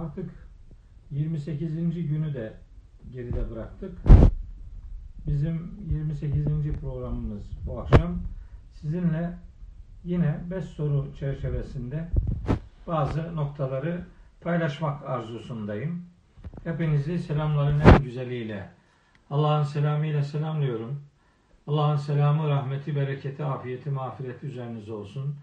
Artık 0.00 0.30
28. 1.10 1.74
günü 2.08 2.34
de 2.34 2.52
geride 3.12 3.50
bıraktık. 3.50 3.98
Bizim 5.26 5.70
28. 5.90 6.44
programımız 6.80 7.42
bu 7.66 7.80
akşam 7.80 8.18
sizinle 8.72 9.38
yine 10.04 10.40
5 10.50 10.64
soru 10.64 11.14
çerçevesinde 11.18 12.08
bazı 12.86 13.36
noktaları 13.36 14.04
paylaşmak 14.40 15.02
arzusundayım. 15.04 16.04
Hepinizi 16.64 17.18
selamların 17.18 17.80
en 17.80 18.02
güzeliyle, 18.02 18.68
Allah'ın 19.30 19.62
selamıyla 19.62 20.22
selamlıyorum. 20.22 21.02
Allah'ın 21.66 21.96
selamı, 21.96 22.48
rahmeti, 22.48 22.96
bereketi, 22.96 23.44
afiyeti, 23.44 23.90
mağfireti 23.90 24.46
üzerinize 24.46 24.92
olsun. 24.92 25.36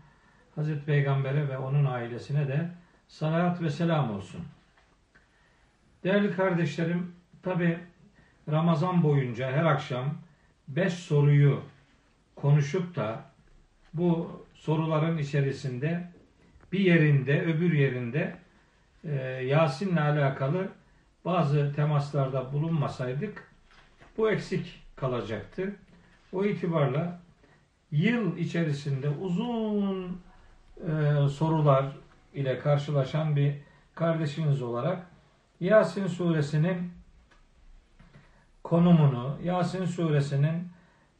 Hazreti 0.56 0.86
Peygamber'e 0.86 1.50
ve 1.50 1.58
onun 1.58 1.86
ailesine 1.86 2.48
de 2.48 2.70
salat 3.10 3.62
ve 3.62 3.70
selam 3.70 4.12
olsun. 4.12 4.42
Değerli 6.04 6.32
kardeşlerim, 6.36 7.16
tabi 7.44 7.80
Ramazan 8.52 9.04
boyunca 9.04 9.52
her 9.52 9.66
akşam 9.66 10.16
beş 10.68 10.94
soruyu 10.94 11.64
konuşup 12.36 12.96
da 12.96 13.24
bu 13.94 14.44
soruların 14.54 15.18
içerisinde 15.18 16.08
bir 16.72 16.80
yerinde, 16.80 17.42
öbür 17.42 17.74
yerinde 17.74 18.36
e, 19.04 19.16
Yasin'le 19.46 19.98
alakalı 19.98 20.70
bazı 21.26 21.74
temaslarda 21.76 22.54
bulunmasaydık 22.54 23.52
bu 24.18 24.32
eksik 24.32 24.82
kalacaktı. 24.96 25.76
O 26.34 26.46
itibarla 26.46 27.20
yıl 27.92 28.38
içerisinde 28.38 29.10
uzun 29.10 30.22
e, 30.78 31.30
sorular 31.30 31.86
ile 32.34 32.60
karşılaşan 32.60 33.36
bir 33.36 33.56
kardeşiniz 33.96 34.62
olarak 34.62 35.08
Yasin 35.60 36.08
suresinin 36.08 36.92
konumunu, 38.64 39.38
Yasin 39.44 39.86
suresinin 39.86 40.68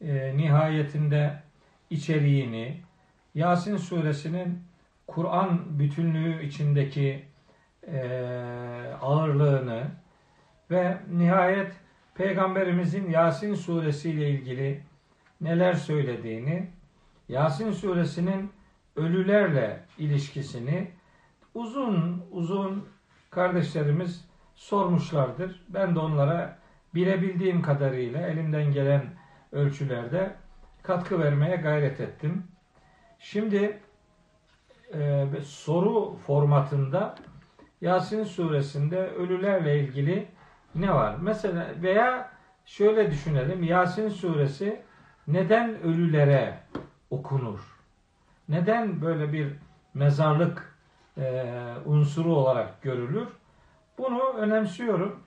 e, 0.00 0.36
nihayetinde 0.36 1.42
içeriğini, 1.90 2.80
Yasin 3.34 3.76
suresinin 3.76 4.62
Kur'an 5.06 5.78
bütünlüğü 5.78 6.44
içindeki 6.44 7.24
e, 7.86 8.00
ağırlığını 9.00 9.86
ve 10.70 10.96
nihayet 11.12 11.72
Peygamberimizin 12.14 13.10
Yasin 13.10 13.54
suresi 13.54 14.10
ile 14.10 14.30
ilgili 14.30 14.82
neler 15.40 15.74
söylediğini, 15.74 16.70
Yasin 17.28 17.72
suresinin 17.72 18.50
ölülerle 18.96 19.80
ilişkisini 19.98 20.90
uzun 21.54 22.24
uzun 22.30 22.88
kardeşlerimiz 23.30 24.24
sormuşlardır. 24.54 25.64
Ben 25.68 25.94
de 25.94 25.98
onlara 25.98 26.58
bilebildiğim 26.94 27.62
kadarıyla 27.62 28.26
elimden 28.26 28.72
gelen 28.72 29.02
ölçülerde 29.52 30.36
katkı 30.82 31.18
vermeye 31.20 31.56
gayret 31.56 32.00
ettim. 32.00 32.44
Şimdi 33.18 33.80
e, 34.94 35.26
soru 35.44 36.16
formatında 36.26 37.14
Yasin 37.80 38.24
suresinde 38.24 38.98
ölülerle 38.98 39.80
ilgili 39.80 40.28
ne 40.74 40.94
var? 40.94 41.16
Mesela 41.20 41.66
veya 41.82 42.30
şöyle 42.64 43.10
düşünelim. 43.10 43.62
Yasin 43.62 44.08
suresi 44.08 44.82
neden 45.26 45.82
ölülere 45.82 46.60
okunur? 47.10 47.60
Neden 48.48 49.02
böyle 49.02 49.32
bir 49.32 49.52
mezarlık 49.94 50.69
e, 51.20 51.44
unsuru 51.84 52.34
olarak 52.36 52.82
görülür? 52.82 53.28
Bunu 53.98 54.32
önemsiyorum. 54.32 55.20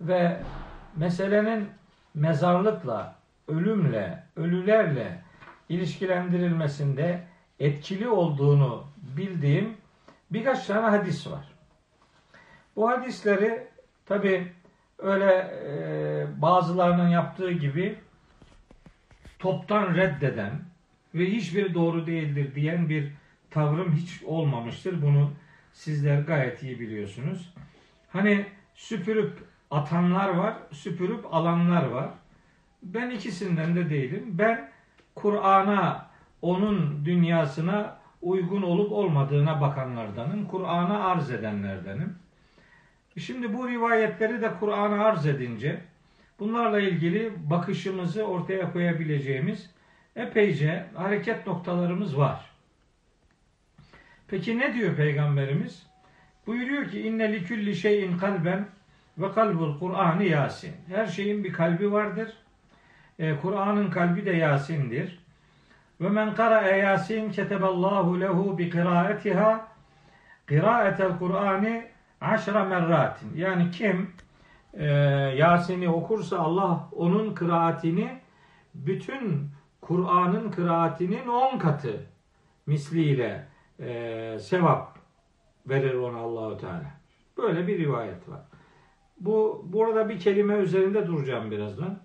Ve 0.00 0.40
meselenin 0.96 1.68
mezarlıkla, 2.14 3.14
ölümle, 3.48 4.24
ölülerle 4.36 5.22
ilişkilendirilmesinde 5.68 7.24
etkili 7.58 8.08
olduğunu 8.08 8.84
bildiğim 9.16 9.76
birkaç 10.30 10.66
tane 10.66 10.86
hadis 10.86 11.26
var. 11.26 11.48
Bu 12.76 12.90
hadisleri 12.90 13.66
tabi 14.06 14.52
öyle 14.98 15.32
e, 15.34 16.42
bazılarının 16.42 17.08
yaptığı 17.08 17.50
gibi 17.50 17.98
toptan 19.38 19.94
reddeden 19.94 20.52
ve 21.14 21.26
hiçbir 21.26 21.74
doğru 21.74 22.06
değildir 22.06 22.54
diyen 22.54 22.88
bir 22.88 23.12
tavrım 23.50 23.92
hiç 23.92 24.22
olmamıştır. 24.22 25.02
Bunu 25.02 25.30
sizler 25.72 26.20
gayet 26.20 26.62
iyi 26.62 26.80
biliyorsunuz. 26.80 27.54
Hani 28.08 28.46
süpürüp 28.74 29.38
atanlar 29.70 30.28
var, 30.28 30.54
süpürüp 30.72 31.34
alanlar 31.34 31.86
var. 31.86 32.10
Ben 32.82 33.10
ikisinden 33.10 33.76
de 33.76 33.90
değilim. 33.90 34.24
Ben 34.28 34.70
Kur'an'a, 35.14 36.10
onun 36.42 37.04
dünyasına 37.04 38.00
uygun 38.22 38.62
olup 38.62 38.92
olmadığına 38.92 39.60
bakanlardanım. 39.60 40.46
Kur'an'a 40.46 41.04
arz 41.04 41.30
edenlerdenim. 41.30 42.14
Şimdi 43.18 43.54
bu 43.54 43.68
rivayetleri 43.68 44.42
de 44.42 44.50
Kur'an'a 44.60 45.04
arz 45.04 45.26
edince 45.26 45.80
bunlarla 46.38 46.80
ilgili 46.80 47.50
bakışımızı 47.50 48.24
ortaya 48.24 48.72
koyabileceğimiz 48.72 49.70
epeyce 50.16 50.86
hareket 50.94 51.46
noktalarımız 51.46 52.18
var. 52.18 52.49
Peki 54.30 54.58
ne 54.58 54.74
diyor 54.74 54.96
Peygamberimiz? 54.96 55.86
Buyuruyor 56.46 56.88
ki 56.88 57.00
inne 57.00 57.32
li 57.32 57.46
kulli 57.48 57.76
şeyin 57.76 58.18
kalben 58.18 58.68
ve 59.18 59.32
kalbul 59.32 59.78
Kur'an'ı 59.78 60.24
Yasin. 60.24 60.72
Her 60.88 61.06
şeyin 61.06 61.44
bir 61.44 61.52
kalbi 61.52 61.92
vardır. 61.92 62.32
Ee, 63.18 63.36
Kur'an'ın 63.42 63.90
kalbi 63.90 64.26
de 64.26 64.30
Yasin'dir. 64.30 65.18
Ve 66.00 66.08
men 66.08 66.34
kara 66.34 66.62
Yasin 66.62 67.30
keteballahu 67.30 68.20
lehu 68.20 68.58
bi 68.58 68.70
kıraatiha 68.70 69.68
kıraatel 70.46 71.18
Kur'an'ı 71.18 71.82
aşra 72.20 72.64
merratin. 72.64 73.36
Yani 73.36 73.70
kim 73.70 74.10
e, 74.74 74.86
Yasin'i 75.36 75.88
okursa 75.88 76.38
Allah 76.38 76.88
onun 76.92 77.34
kıraatini 77.34 78.18
bütün 78.74 79.48
Kur'an'ın 79.80 80.50
kıraatinin 80.50 81.28
on 81.28 81.58
katı 81.58 82.06
misliyle 82.66 83.50
e, 83.80 84.38
sevap 84.40 84.98
verir 85.66 85.94
ona 85.94 86.18
Allahu 86.18 86.56
Teala. 86.56 87.00
Böyle 87.38 87.66
bir 87.66 87.78
rivayet 87.78 88.28
var. 88.28 88.40
Bu 89.20 89.64
burada 89.68 90.08
bir 90.08 90.20
kelime 90.20 90.54
üzerinde 90.54 91.06
duracağım 91.06 91.50
birazdan. 91.50 91.98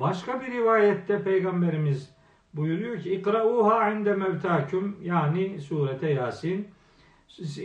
Başka 0.00 0.40
bir 0.40 0.52
rivayette 0.52 1.22
peygamberimiz 1.22 2.14
buyuruyor 2.54 3.00
ki 3.00 3.14
ikrauha 3.14 3.90
inde 3.90 4.14
mevtakum 4.14 4.96
yani 5.02 5.60
surete 5.60 6.10
Yasin. 6.10 6.68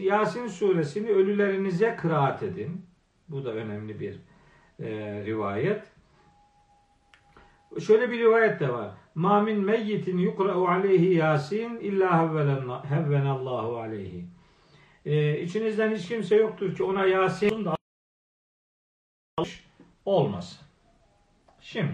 Yasin 0.02 0.48
suresini 0.48 1.10
ölülerinize 1.10 1.96
kıraat 1.96 2.44
edin. 2.44 2.86
Bu 3.30 3.46
da 3.46 3.54
önemli 3.54 4.00
bir 4.00 4.20
e, 4.80 4.90
rivayet. 5.26 5.84
Şöyle 7.80 8.12
bir 8.12 8.20
rivayet 8.20 8.60
de 8.60 8.70
var. 8.70 8.92
Ma 9.16 9.42
min 9.42 9.60
meyyitin 9.60 10.18
yukra'u 10.18 10.68
aleyhi 10.68 11.14
Yasin 11.14 11.80
illa 11.80 12.22
hevvenallahu 12.90 13.78
aleyhi. 13.78 14.26
Ee, 15.06 15.42
içinizden 15.42 15.96
hiç 15.96 16.08
kimse 16.08 16.36
yoktur 16.36 16.76
ki 16.76 16.84
ona 16.84 17.06
Yasin 17.06 17.66
da 17.66 17.76
olmasın. 20.06 20.60
Şimdi 21.62 21.94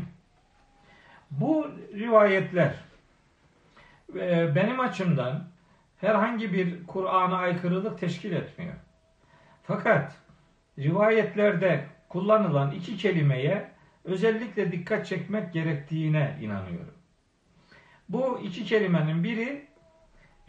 bu 1.32 1.68
rivayetler 1.94 2.76
e, 4.16 4.56
benim 4.56 4.80
açımdan 4.80 5.48
herhangi 5.98 6.54
bir 6.54 6.88
Kur'an'a 6.88 7.38
aykırılık 7.38 8.00
teşkil 8.00 8.32
etmiyor. 8.32 8.74
Fakat 9.64 10.16
rivayetlerde 10.80 11.86
kullanılan 12.10 12.72
iki 12.72 12.98
kelimeye 12.98 13.72
özellikle 14.04 14.72
dikkat 14.72 15.06
çekmek 15.06 15.54
gerektiğine 15.54 16.38
inanıyorum. 16.42 16.95
Bu 18.10 18.40
iki 18.40 18.66
kelimenin 18.66 19.24
biri 19.24 19.68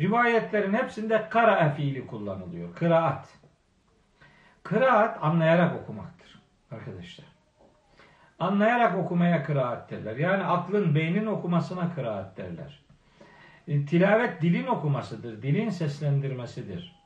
rivayetlerin 0.01 0.75
hepsinde 0.75 1.29
kara 1.31 1.71
fiili 1.71 2.07
kullanılıyor. 2.07 2.75
Kıraat. 2.75 3.29
Kıraat 4.63 5.25
anlayarak 5.25 5.83
okumaktır 5.83 6.41
arkadaşlar. 6.71 7.27
Anlayarak 8.39 8.99
okumaya 8.99 9.45
kıraat 9.45 9.91
derler. 9.91 10.17
Yani 10.17 10.45
aklın, 10.45 10.95
beynin 10.95 11.27
okumasına 11.27 11.95
kıraat 11.95 12.37
derler. 12.37 12.81
E, 13.69 13.87
tilavet 13.87 14.43
dilin 14.43 14.67
okumasıdır, 14.67 15.43
dilin 15.43 15.71
seslendirmesidir. 15.71 16.97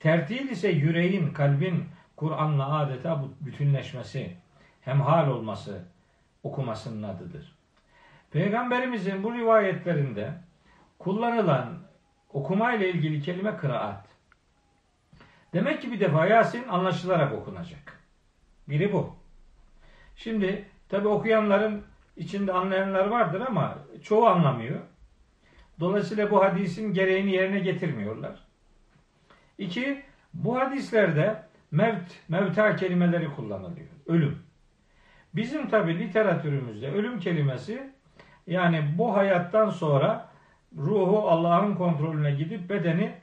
Tertil 0.00 0.50
ise 0.50 0.68
yüreğin, 0.68 1.32
kalbin 1.32 1.84
Kur'an'la 2.16 2.78
adeta 2.78 3.24
bütünleşmesi, 3.40 4.36
hemhal 4.80 5.28
olması 5.28 5.84
okumasının 6.42 7.02
adıdır. 7.02 7.53
Peygamberimizin 8.34 9.22
bu 9.22 9.34
rivayetlerinde 9.34 10.32
kullanılan 10.98 11.78
okuma 12.32 12.72
ile 12.72 12.90
ilgili 12.90 13.22
kelime 13.22 13.56
kıraat. 13.56 14.06
Demek 15.52 15.82
ki 15.82 15.92
bir 15.92 16.00
defa 16.00 16.26
Yasin 16.26 16.68
anlaşılarak 16.68 17.32
okunacak. 17.32 18.00
Biri 18.68 18.92
bu. 18.92 19.16
Şimdi 20.16 20.64
tabi 20.88 21.08
okuyanların 21.08 21.82
içinde 22.16 22.52
anlayanlar 22.52 23.06
vardır 23.06 23.40
ama 23.40 23.78
çoğu 24.02 24.26
anlamıyor. 24.26 24.80
Dolayısıyla 25.80 26.30
bu 26.30 26.44
hadisin 26.44 26.92
gereğini 26.92 27.32
yerine 27.32 27.58
getirmiyorlar. 27.58 28.44
İki, 29.58 30.02
bu 30.34 30.58
hadislerde 30.58 31.42
mevt, 31.70 32.12
mevta 32.28 32.76
kelimeleri 32.76 33.34
kullanılıyor. 33.34 33.88
Ölüm. 34.06 34.38
Bizim 35.34 35.68
tabi 35.68 35.98
literatürümüzde 35.98 36.90
ölüm 36.92 37.20
kelimesi 37.20 37.93
yani 38.46 38.94
bu 38.98 39.16
hayattan 39.16 39.70
sonra 39.70 40.28
ruhu 40.76 41.28
Allah'ın 41.28 41.74
kontrolüne 41.74 42.30
gidip 42.30 42.70
bedeni 42.70 43.14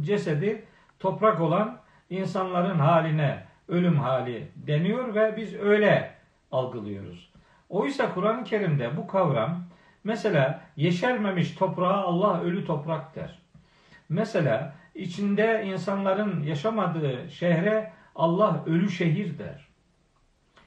cesedi 0.00 0.64
toprak 0.98 1.40
olan 1.40 1.78
insanların 2.10 2.78
haline 2.78 3.44
ölüm 3.68 3.98
hali 3.98 4.48
deniyor 4.56 5.14
ve 5.14 5.36
biz 5.36 5.54
öyle 5.54 6.14
algılıyoruz. 6.52 7.30
Oysa 7.68 8.14
Kur'an-ı 8.14 8.44
Kerim'de 8.44 8.96
bu 8.96 9.06
kavram 9.06 9.64
mesela 10.04 10.62
yeşermemiş 10.76 11.54
toprağa 11.54 11.96
Allah 11.96 12.40
ölü 12.40 12.64
toprak 12.64 13.14
der. 13.14 13.38
Mesela 14.08 14.74
içinde 14.94 15.64
insanların 15.66 16.42
yaşamadığı 16.42 17.30
şehre 17.30 17.92
Allah 18.14 18.62
ölü 18.66 18.90
şehir 18.90 19.38
der. 19.38 19.66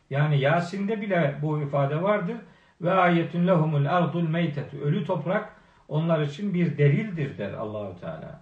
Yani 0.09 0.39
Yasin'de 0.39 1.01
bile 1.01 1.35
bu 1.41 1.61
ifade 1.61 2.01
vardır. 2.01 2.37
Ve 2.81 2.91
ayetun 2.93 3.47
lehumul 3.47 3.85
ardul 3.85 4.29
meytetu. 4.29 4.77
Ölü 4.77 5.05
toprak 5.05 5.53
onlar 5.87 6.21
için 6.21 6.53
bir 6.53 6.77
delildir 6.77 7.37
der 7.37 7.53
Allahu 7.53 7.99
Teala. 7.99 8.41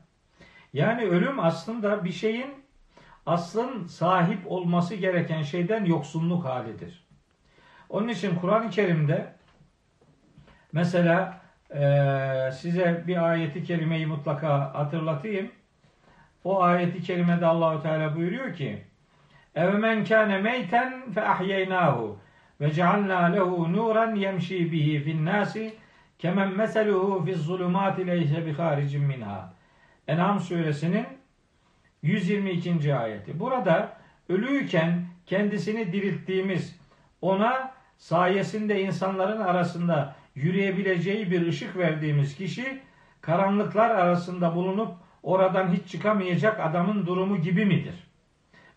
Yani 0.73 1.03
ölüm 1.03 1.39
aslında 1.39 2.03
bir 2.03 2.11
şeyin 2.11 2.65
aslın 3.25 3.87
sahip 3.87 4.51
olması 4.51 4.95
gereken 4.95 5.41
şeyden 5.41 5.85
yoksunluk 5.85 6.45
halidir. 6.45 7.07
Onun 7.89 8.07
için 8.07 8.35
Kur'an-ı 8.35 8.69
Kerim'de 8.69 9.33
mesela 10.71 11.41
e, 11.75 11.81
size 12.53 13.03
bir 13.07 13.29
ayeti 13.29 13.63
kerimeyi 13.63 14.05
mutlaka 14.05 14.73
hatırlatayım. 14.73 15.51
O 16.43 16.61
ayeti 16.61 17.03
kerimede 17.03 17.45
Allahu 17.45 17.81
Teala 17.81 18.15
buyuruyor 18.15 18.53
ki: 18.53 18.83
"Evemen 19.55 20.05
kâne 20.05 20.37
meyten 20.37 21.11
fe 21.11 21.27
ahyeynâhu 21.27 22.19
ve 22.61 22.71
cealnâ 22.71 23.25
lehu 23.25 23.73
nuran 23.73 24.15
yemşî 24.15 24.71
bihi 24.71 25.03
fin 25.03 25.25
nâsi 25.25 25.73
kemen 26.19 26.57
meseluhu 26.57 27.25
fiz 27.25 27.37
zulumâti 27.37 28.07
leyse 28.07 28.45
bi 28.45 28.53
haricin 28.53 29.03
minha." 29.03 29.53
En'am 30.07 30.39
suresinin 30.39 31.05
122. 32.01 32.95
ayeti. 32.95 33.39
Burada 33.39 33.97
ölüyken 34.29 35.05
kendisini 35.25 35.93
dirilttiğimiz 35.93 36.79
ona 37.21 37.71
sayesinde 37.97 38.81
insanların 38.81 39.41
arasında 39.41 40.15
yürüyebileceği 40.35 41.31
bir 41.31 41.47
ışık 41.47 41.77
verdiğimiz 41.77 42.35
kişi 42.35 42.79
karanlıklar 43.21 43.89
arasında 43.89 44.55
bulunup 44.55 44.91
oradan 45.23 45.73
hiç 45.73 45.91
çıkamayacak 45.91 46.59
adamın 46.59 47.05
durumu 47.05 47.41
gibi 47.41 47.65
midir? 47.65 48.07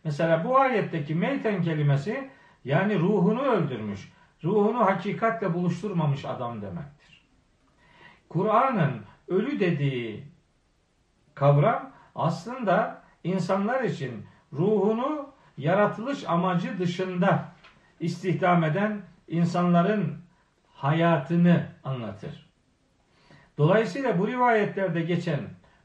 Mesela 0.05 0.45
bu 0.45 0.59
ayetteki 0.59 1.15
meyten 1.15 1.63
kelimesi 1.63 2.31
yani 2.65 2.99
ruhunu 2.99 3.43
öldürmüş, 3.43 4.13
ruhunu 4.45 4.81
hakikatle 4.87 5.55
buluşturmamış 5.55 6.25
adam 6.25 6.63
demektir. 6.63 7.23
Kur'an'ın 8.29 9.03
ölü 9.29 9.61
dediği 9.61 10.25
kavram 11.35 11.91
aslında 12.15 13.03
insanlar 13.25 13.83
için 13.83 14.27
ruhunu 14.53 15.31
yaratılış 15.59 16.25
amacı 16.29 16.79
dışında 16.79 17.53
istihdam 18.01 18.65
eden 18.65 19.03
insanların 19.29 20.19
hayatını 20.75 21.67
anlatır. 21.85 22.51
Dolayısıyla 23.59 24.19
bu 24.19 24.29
rivayetlerde 24.29 25.03
geçen 25.03 25.41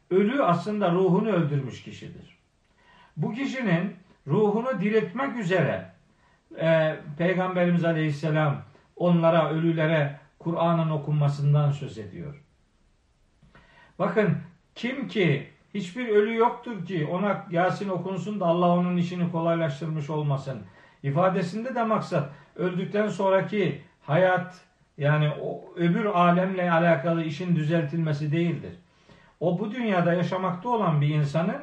ölü 0.10 0.44
aslında 0.44 0.92
ruhunu 0.92 1.30
öldürmüş 1.30 1.84
kişidir. 1.84 2.38
Bu 3.18 3.34
kişinin 3.34 3.96
ruhunu 4.28 4.82
diriltmek 4.82 5.38
üzere 5.38 5.95
e, 6.60 6.96
Peygamberimiz 7.18 7.86
Aleyhisselam 7.86 8.62
onlara, 8.96 9.50
ölülere 9.50 10.20
Kur'an'ın 10.40 10.90
okunmasından 10.90 11.72
söz 11.72 11.98
ediyor. 11.98 12.42
Bakın 14.00 14.38
kim 14.76 15.08
ki 15.08 15.48
hiçbir 15.74 16.08
ölü 16.08 16.36
yoktur 16.36 16.86
ki 16.86 17.08
ona 17.12 17.46
Yasin 17.52 17.90
okunsun 17.90 18.40
da 18.40 18.46
Allah 18.46 18.70
onun 18.70 18.98
işini 18.98 19.32
kolaylaştırmış 19.32 20.10
olmasın. 20.10 20.62
İfadesinde 21.04 21.76
de 21.76 21.84
maksat 21.84 22.30
öldükten 22.56 23.08
sonraki 23.08 23.82
hayat 24.02 24.62
yani 24.98 25.32
o 25.42 25.74
öbür 25.76 26.06
alemle 26.06 26.72
alakalı 26.72 27.24
işin 27.24 27.56
düzeltilmesi 27.56 28.32
değildir. 28.32 28.76
O 29.40 29.60
bu 29.60 29.72
dünyada 29.72 30.14
yaşamakta 30.14 30.70
olan 30.70 31.02
bir 31.02 31.10
insanın 31.10 31.62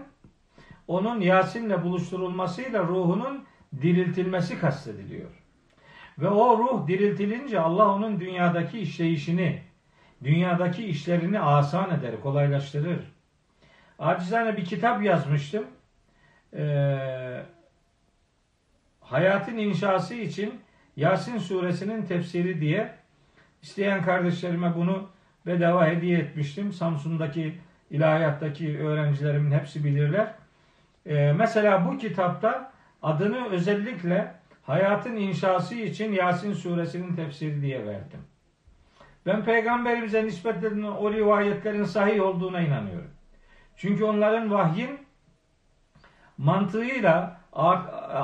onun 0.88 1.20
Yasin'le 1.20 1.82
buluşturulmasıyla 1.82 2.82
ruhunun 2.82 3.44
diriltilmesi 3.81 4.59
kastediliyor. 4.59 5.31
Ve 6.19 6.29
o 6.29 6.59
ruh 6.59 6.89
diriltilince 6.89 7.61
Allah 7.61 7.95
onun 7.95 8.21
dünyadaki 8.21 8.79
işleyişini, 8.79 9.63
dünyadaki 10.25 10.85
işlerini 10.85 11.41
asan 11.41 11.91
eder, 11.91 12.21
kolaylaştırır. 12.21 13.13
Acizane 13.99 14.57
bir 14.57 14.65
kitap 14.65 15.05
yazmıştım. 15.05 15.65
Ee, 16.57 17.43
hayatın 19.01 19.57
inşası 19.57 20.15
için 20.15 20.61
Yasin 20.97 21.39
suresinin 21.39 22.07
tefsiri 22.07 22.61
diye 22.61 22.95
isteyen 23.63 24.03
kardeşlerime 24.03 24.77
bunu 24.77 25.09
bedava 25.47 25.87
hediye 25.87 26.19
etmiştim. 26.19 26.73
Samsun'daki 26.73 27.59
ilahiyattaki 27.91 28.79
öğrencilerimin 28.79 29.51
hepsi 29.51 29.85
bilirler. 29.85 30.35
Ee, 31.07 31.33
mesela 31.33 31.87
bu 31.87 31.99
kitapta 31.99 32.73
adını 33.03 33.49
özellikle 33.49 34.35
hayatın 34.63 35.17
inşası 35.17 35.75
için 35.75 36.13
Yasin 36.13 36.53
suresinin 36.53 37.15
tefsiri 37.15 37.63
diye 37.63 37.87
verdim. 37.87 38.21
Ben 39.27 39.45
peygamberimize 39.45 40.25
nispet 40.25 40.65
o 40.99 41.13
rivayetlerin 41.13 41.85
sahih 41.85 42.23
olduğuna 42.23 42.61
inanıyorum. 42.61 43.11
Çünkü 43.77 44.05
onların 44.05 44.51
vahyin 44.51 44.99
mantığıyla 46.39 47.41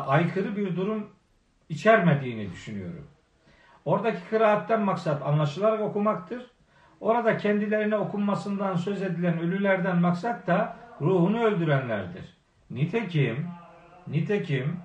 aykırı 0.07 0.57
bir 0.57 0.77
durum 0.77 1.07
içermediğini 1.69 2.53
düşünüyorum. 2.53 3.07
Oradaki 3.85 4.29
kıraatten 4.31 4.81
maksat 4.81 5.23
anlaşılarak 5.23 5.81
okumaktır. 5.81 6.51
Orada 7.01 7.37
kendilerine 7.37 7.97
okunmasından 7.97 8.77
söz 8.77 9.03
edilen 9.03 9.39
ölülerden 9.39 9.97
maksat 9.97 10.47
da 10.47 10.77
ruhunu 11.01 11.45
öldürenlerdir. 11.45 12.37
Nitekim, 12.71 13.49
nitekim 14.11 14.77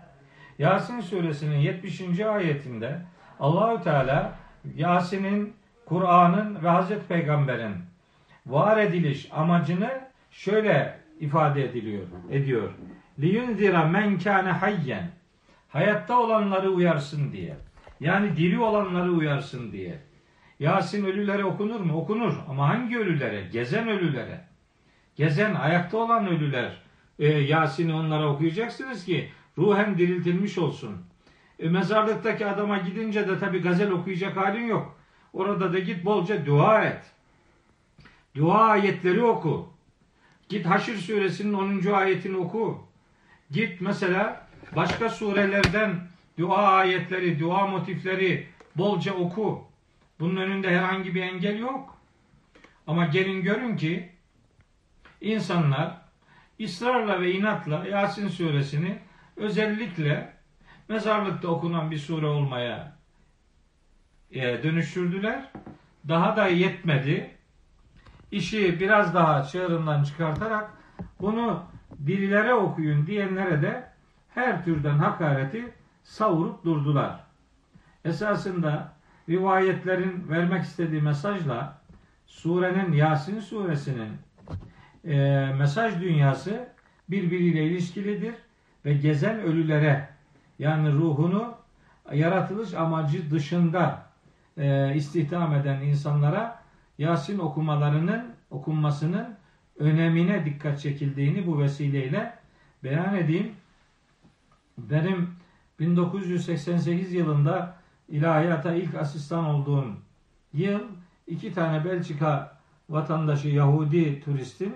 Yasin 0.60 1.02
suresinin 1.02 1.58
70. 1.58 2.20
ayetinde 2.20 3.02
Allahü 3.40 3.84
Teala 3.84 4.36
Yasin'in, 4.76 5.54
Kur'an'ın 5.86 6.64
ve 6.64 6.70
Hazreti 6.70 7.08
Peygamber'in 7.08 7.76
var 8.46 8.78
ediliş 8.78 9.30
amacını 9.32 10.02
şöyle 10.32 11.00
ifade 11.20 11.64
ediliyor, 11.64 12.04
ediyor. 12.32 12.70
Liyunzira 13.20 13.84
men 13.86 14.20
kâne 14.20 14.52
hayyen. 14.52 15.12
Hayatta 15.70 16.20
olanları 16.20 16.70
uyarsın 16.70 17.32
diye. 17.32 17.56
Yani 18.00 18.38
diri 18.38 18.60
olanları 18.60 19.12
uyarsın 19.12 19.72
diye. 19.72 20.00
Yasin 20.60 21.06
ölülere 21.06 21.46
okunur 21.46 21.80
mu? 21.80 21.98
Okunur. 21.98 22.34
Ama 22.50 22.70
hangi 22.70 22.98
ölülere? 22.98 23.42
Gezen 23.52 23.88
ölülere. 23.88 24.42
Gezen, 25.16 25.56
ayakta 25.56 25.98
olan 25.98 26.28
ölüler. 26.28 26.83
E, 27.20 27.28
Yasin'i 27.28 27.94
onlara 27.94 28.30
okuyacaksınız 28.30 29.06
ki 29.06 29.30
ruhen 29.58 29.98
diriltilmiş 29.98 30.58
olsun. 30.58 30.98
E, 31.60 31.70
mezarlıktaki 31.70 32.46
adama 32.46 32.78
gidince 32.78 33.28
de 33.28 33.40
tabi 33.40 33.62
gazel 33.62 33.92
okuyacak 33.92 34.38
halin 34.38 34.68
yok. 34.68 34.98
Orada 35.34 35.74
da 35.74 35.80
git 35.80 36.06
bolca 36.06 36.46
dua 36.46 36.84
et. 36.84 37.12
Dua 38.36 38.64
ayetleri 38.64 39.24
oku. 39.24 39.70
Git 40.50 40.66
Haşr 40.66 40.96
suresinin 40.96 41.54
10. 41.54 41.92
ayetini 41.94 42.38
oku. 42.38 42.88
Git 43.52 43.82
mesela 43.82 44.48
başka 44.76 45.10
surelerden 45.10 46.08
dua 46.38 46.68
ayetleri, 46.68 47.40
dua 47.40 47.68
motifleri 47.68 48.48
bolca 48.76 49.14
oku. 49.14 49.64
Bunun 50.20 50.36
önünde 50.36 50.70
herhangi 50.70 51.16
bir 51.16 51.22
engel 51.22 51.60
yok. 51.60 51.98
Ama 52.88 53.06
gelin 53.06 53.42
görün 53.42 53.78
ki 53.78 54.10
insanlar 55.22 56.03
ısrarla 56.62 57.22
ve 57.22 57.32
inatla 57.32 57.88
Yasin 57.88 58.28
suresini 58.28 59.00
özellikle 59.38 60.34
mezarlıkta 60.90 61.48
okunan 61.48 61.92
bir 61.92 61.98
sure 61.98 62.26
olmaya 62.26 62.98
e, 64.32 64.64
dönüştürdüler. 64.64 65.52
Daha 66.08 66.38
da 66.38 66.48
yetmedi 66.48 67.38
işi 68.32 68.80
biraz 68.80 69.14
daha 69.14 69.44
çığırından 69.44 70.04
çıkartarak 70.04 70.72
bunu 71.22 71.64
dirilere 72.06 72.54
okuyun 72.54 73.08
diyenlere 73.08 73.62
de 73.62 73.90
her 74.30 74.66
türden 74.66 74.98
hakareti 74.98 75.74
savurup 76.04 76.66
durdular. 76.66 77.20
Esasında 78.06 78.94
rivayetlerin 79.30 80.30
vermek 80.30 80.64
istediği 80.64 81.02
mesajla 81.02 81.82
surenin 82.26 82.92
Yasin 82.92 83.40
suresinin 83.40 84.18
e, 85.06 85.46
mesaj 85.58 86.02
dünyası 86.02 86.68
birbiriyle 87.10 87.66
ilişkilidir 87.66 88.36
ve 88.86 88.94
gezen 88.94 89.40
ölülere 89.40 90.10
yani 90.60 90.92
ruhunu 90.92 91.56
yaratılış 92.14 92.74
amacı 92.74 93.32
dışında 93.32 94.06
e, 94.58 94.96
istihdam 94.96 95.54
eden 95.56 95.82
insanlara 95.82 96.64
Yasin 96.98 97.40
okumalarının 97.40 98.24
okunmasının 98.52 99.36
önemine 99.80 100.46
dikkat 100.46 100.80
çekildiğini 100.80 101.48
bu 101.48 101.60
vesileyle 101.60 102.34
beyan 102.84 103.16
edeyim. 103.16 103.52
Benim 104.78 105.30
1988 105.80 107.14
yılında 107.14 107.76
ilahiyata 108.10 108.74
ilk 108.74 108.96
asistan 108.96 109.46
olduğum 109.46 109.88
yıl 110.54 110.82
iki 111.28 111.54
tane 111.54 111.86
Belçika 111.86 112.58
vatandaşı 112.90 113.48
Yahudi 113.48 114.22
turistin 114.22 114.76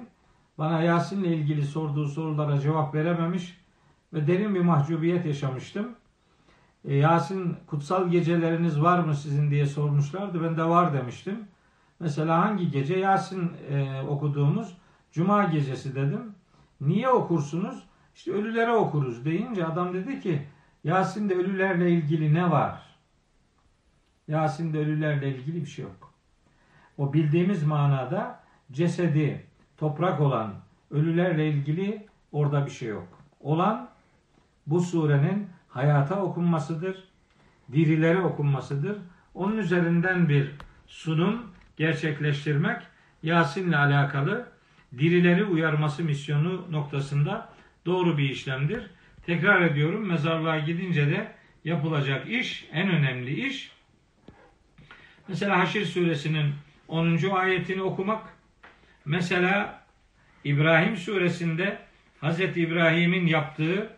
bana 0.58 0.82
Yasin'le 0.82 1.26
ilgili 1.26 1.66
sorduğu 1.66 2.08
sorulara 2.08 2.60
cevap 2.60 2.96
verememiş 2.96 3.58
ve 4.14 4.28
derin 4.28 4.56
bir 4.56 4.62
mahcubiyet 4.62 5.26
yaşamıştım. 5.26 5.96
E, 6.86 6.96
Yasin 6.96 7.58
kutsal 7.68 8.10
geceleriniz 8.10 8.82
var 8.82 9.00
mı 9.00 9.16
sizin 9.16 9.52
diye 9.52 9.66
sormuşlardı. 9.66 10.44
Ben 10.44 10.58
de 10.58 10.64
var 10.64 10.94
demiştim. 10.94 11.48
Mesela 12.00 12.42
hangi 12.42 12.72
gece? 12.72 12.98
Yasin 12.98 13.52
e, 13.70 14.02
okuduğumuz 14.02 14.78
Cuma 15.12 15.44
gecesi 15.44 15.96
dedim. 15.96 16.36
Niye 16.82 17.10
okursunuz? 17.10 17.84
İşte 18.16 18.32
ölülere 18.32 18.72
okuruz 18.72 19.26
deyince 19.26 19.66
adam 19.66 19.94
dedi 19.94 20.20
ki 20.20 20.48
Yasin'de 20.84 21.36
ölülerle 21.36 21.92
ilgili 21.92 22.34
ne 22.34 22.52
var? 22.52 22.82
Yasin'de 24.28 24.80
ölülerle 24.80 25.36
ilgili 25.36 25.62
bir 25.62 25.66
şey 25.66 25.86
yok. 25.86 26.14
O 26.98 27.14
bildiğimiz 27.14 27.64
manada 27.64 28.40
cesedi 28.72 29.47
toprak 29.78 30.22
olan 30.22 30.54
ölülerle 30.92 31.48
ilgili 31.50 32.06
orada 32.32 32.66
bir 32.66 32.72
şey 32.72 32.90
yok. 32.90 33.08
Olan 33.40 33.90
bu 34.68 34.82
surenin 34.82 35.48
hayata 35.70 36.22
okunmasıdır. 36.22 37.04
Dirilere 37.72 38.22
okunmasıdır. 38.22 38.98
Onun 39.34 39.58
üzerinden 39.58 40.30
bir 40.30 40.52
sunum 40.88 41.42
gerçekleştirmek 41.78 42.82
Yasin'le 43.24 43.74
alakalı 43.74 44.48
dirileri 44.98 45.44
uyarması 45.44 46.04
misyonu 46.04 46.72
noktasında 46.72 47.50
doğru 47.86 48.18
bir 48.18 48.30
işlemdir. 48.30 48.90
Tekrar 49.26 49.62
ediyorum 49.62 50.08
mezarlığa 50.08 50.60
gidince 50.60 51.08
de 51.08 51.32
yapılacak 51.64 52.30
iş, 52.30 52.68
en 52.72 52.90
önemli 52.90 53.48
iş 53.48 53.72
mesela 55.28 55.60
Haşir 55.60 55.86
suresinin 55.86 56.54
10. 56.88 57.30
ayetini 57.32 57.82
okumak, 57.82 58.37
mesela 59.08 59.84
İbrahim 60.44 60.98
suresinde 60.98 61.78
Hz. 62.22 62.40
İbrahim'in 62.40 63.28
yaptığı 63.28 63.90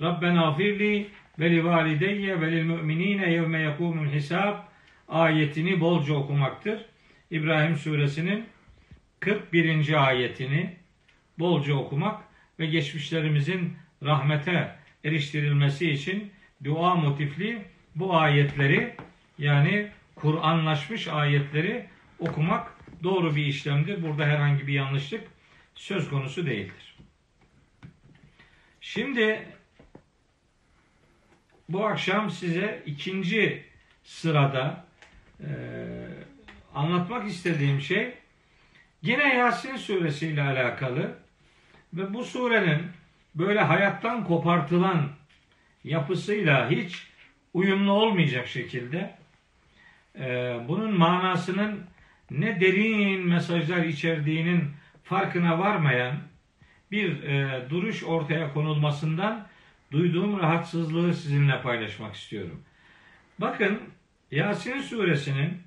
Rabbena 0.00 0.54
firli 0.54 1.06
ve 1.38 1.50
li 1.50 1.64
valideyye 1.64 2.40
ve 2.40 2.52
lil 2.52 2.62
müminine 2.62 3.32
yevme 3.32 3.60
yekumul 3.60 4.06
hisab 4.06 4.58
ayetini 5.08 5.80
bolca 5.80 6.14
okumaktır. 6.14 6.84
İbrahim 7.30 7.76
suresinin 7.76 8.44
41. 9.20 10.06
ayetini 10.08 10.76
bolca 11.38 11.74
okumak 11.74 12.20
ve 12.58 12.66
geçmişlerimizin 12.66 13.76
rahmete 14.02 14.76
eriştirilmesi 15.04 15.90
için 15.90 16.32
dua 16.64 16.94
motifli 16.94 17.62
bu 17.94 18.16
ayetleri 18.16 18.96
yani 19.38 19.88
Kur'anlaşmış 20.14 21.08
ayetleri 21.08 21.86
okumak 22.18 22.81
doğru 23.02 23.36
bir 23.36 23.46
işlemdir. 23.46 24.02
Burada 24.02 24.26
herhangi 24.26 24.66
bir 24.66 24.72
yanlışlık 24.72 25.24
söz 25.74 26.10
konusu 26.10 26.46
değildir. 26.46 26.96
Şimdi 28.80 29.48
bu 31.68 31.86
akşam 31.86 32.30
size 32.30 32.82
ikinci 32.86 33.64
sırada 34.04 34.84
e, 35.40 35.48
anlatmak 36.74 37.28
istediğim 37.28 37.80
şey 37.80 38.14
yine 39.02 39.34
Yasin 39.34 39.76
suresiyle 39.76 40.42
alakalı 40.42 41.18
ve 41.94 42.14
bu 42.14 42.24
surenin 42.24 42.82
böyle 43.34 43.60
hayattan 43.60 44.24
kopartılan 44.24 45.08
yapısıyla 45.84 46.70
hiç 46.70 47.06
uyumlu 47.54 47.92
olmayacak 47.92 48.48
şekilde 48.48 49.14
e, 50.18 50.56
bunun 50.68 50.98
manasının 50.98 51.84
ne 52.40 52.60
derin 52.60 53.28
mesajlar 53.28 53.84
içerdiğinin 53.84 54.70
farkına 55.04 55.58
varmayan 55.58 56.16
bir 56.90 57.22
e, 57.22 57.66
duruş 57.70 58.04
ortaya 58.04 58.52
konulmasından 58.52 59.48
duyduğum 59.92 60.40
rahatsızlığı 60.40 61.14
sizinle 61.14 61.62
paylaşmak 61.62 62.14
istiyorum. 62.14 62.62
Bakın 63.38 63.80
Yasin 64.30 64.80
suresinin 64.80 65.62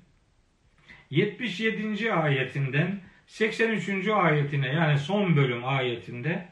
77. 1.10 2.12
ayetinden 2.12 3.00
83. 3.26 4.08
ayetine 4.08 4.68
yani 4.68 4.98
son 4.98 5.36
bölüm 5.36 5.64
ayetinde 5.64 6.48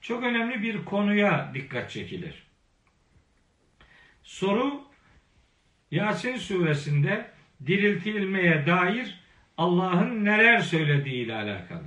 çok 0.00 0.24
önemli 0.24 0.62
bir 0.62 0.84
konuya 0.84 1.50
dikkat 1.54 1.90
çekilir. 1.90 2.42
Soru 4.22 4.82
Yasin 5.90 6.36
suresinde 6.36 7.30
diriltilmeye 7.66 8.66
dair 8.66 9.19
Allah'ın 9.60 10.24
neler 10.24 10.58
söylediği 10.58 11.24
ile 11.24 11.34
alakalı. 11.34 11.84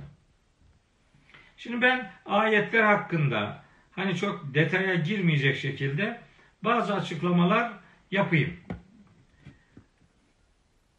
Şimdi 1.56 1.82
ben 1.82 2.12
ayetler 2.26 2.82
hakkında 2.82 3.64
hani 3.90 4.16
çok 4.16 4.54
detaya 4.54 4.94
girmeyecek 4.94 5.56
şekilde 5.56 6.20
bazı 6.62 6.94
açıklamalar 6.94 7.72
yapayım. 8.10 8.56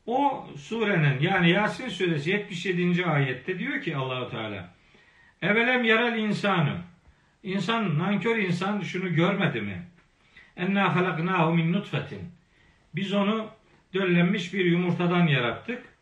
O 0.05 0.47
surenin 0.57 1.19
yani 1.19 1.49
Yasin 1.49 1.89
suresi 1.89 2.29
77. 2.29 3.05
ayette 3.05 3.59
diyor 3.59 3.81
ki 3.81 3.97
Allahu 3.97 4.29
Teala 4.29 4.73
Evelem 5.41 5.83
yaral 5.83 6.17
insanı 6.17 6.81
İnsan 7.43 7.99
nankör 7.99 8.37
insan 8.37 8.81
şunu 8.81 9.13
görmedi 9.13 9.61
mi? 9.61 9.87
Enna 10.57 10.95
halaknahu 10.95 11.53
min 11.53 11.73
nutfetin. 11.73 12.31
Biz 12.95 13.13
onu 13.13 13.49
döllenmiş 13.93 14.53
bir 14.53 14.65
yumurtadan 14.65 15.27
yarattık. 15.27 15.94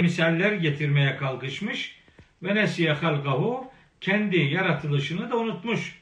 Misaller 0.00 0.52
getirmeye 0.52 1.16
kalkışmış 1.16 1.96
ve 2.42 2.54
nesiye 2.54 2.92
halkahu 2.92 3.70
kendi 4.00 4.36
yaratılışını 4.38 5.30
da 5.30 5.36
unutmuş. 5.36 5.98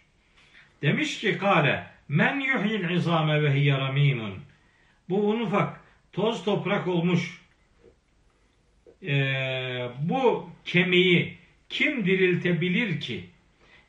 Demiş 0.83 1.21
ki 1.21 1.39
kale 1.39 1.87
men 2.09 2.41
yuhyil 2.41 2.91
izame 2.91 3.43
ve 3.43 3.55
hiye 3.55 3.79
ramimun. 3.79 4.35
Bu 5.09 5.29
un 5.29 5.41
ufak 5.41 5.81
toz 6.13 6.45
toprak 6.45 6.89
olmuş. 6.89 7.43
Ee, 9.03 9.89
bu 9.99 10.51
kemiği 10.65 11.39
kim 11.69 12.05
diriltebilir 12.05 13.01
ki? 13.01 13.25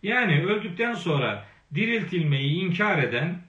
Yani 0.04 0.46
öldükten 0.46 0.94
sonra 0.94 1.46
diriltilmeyi 1.76 2.52
inkar 2.52 3.04
eden 3.04 3.42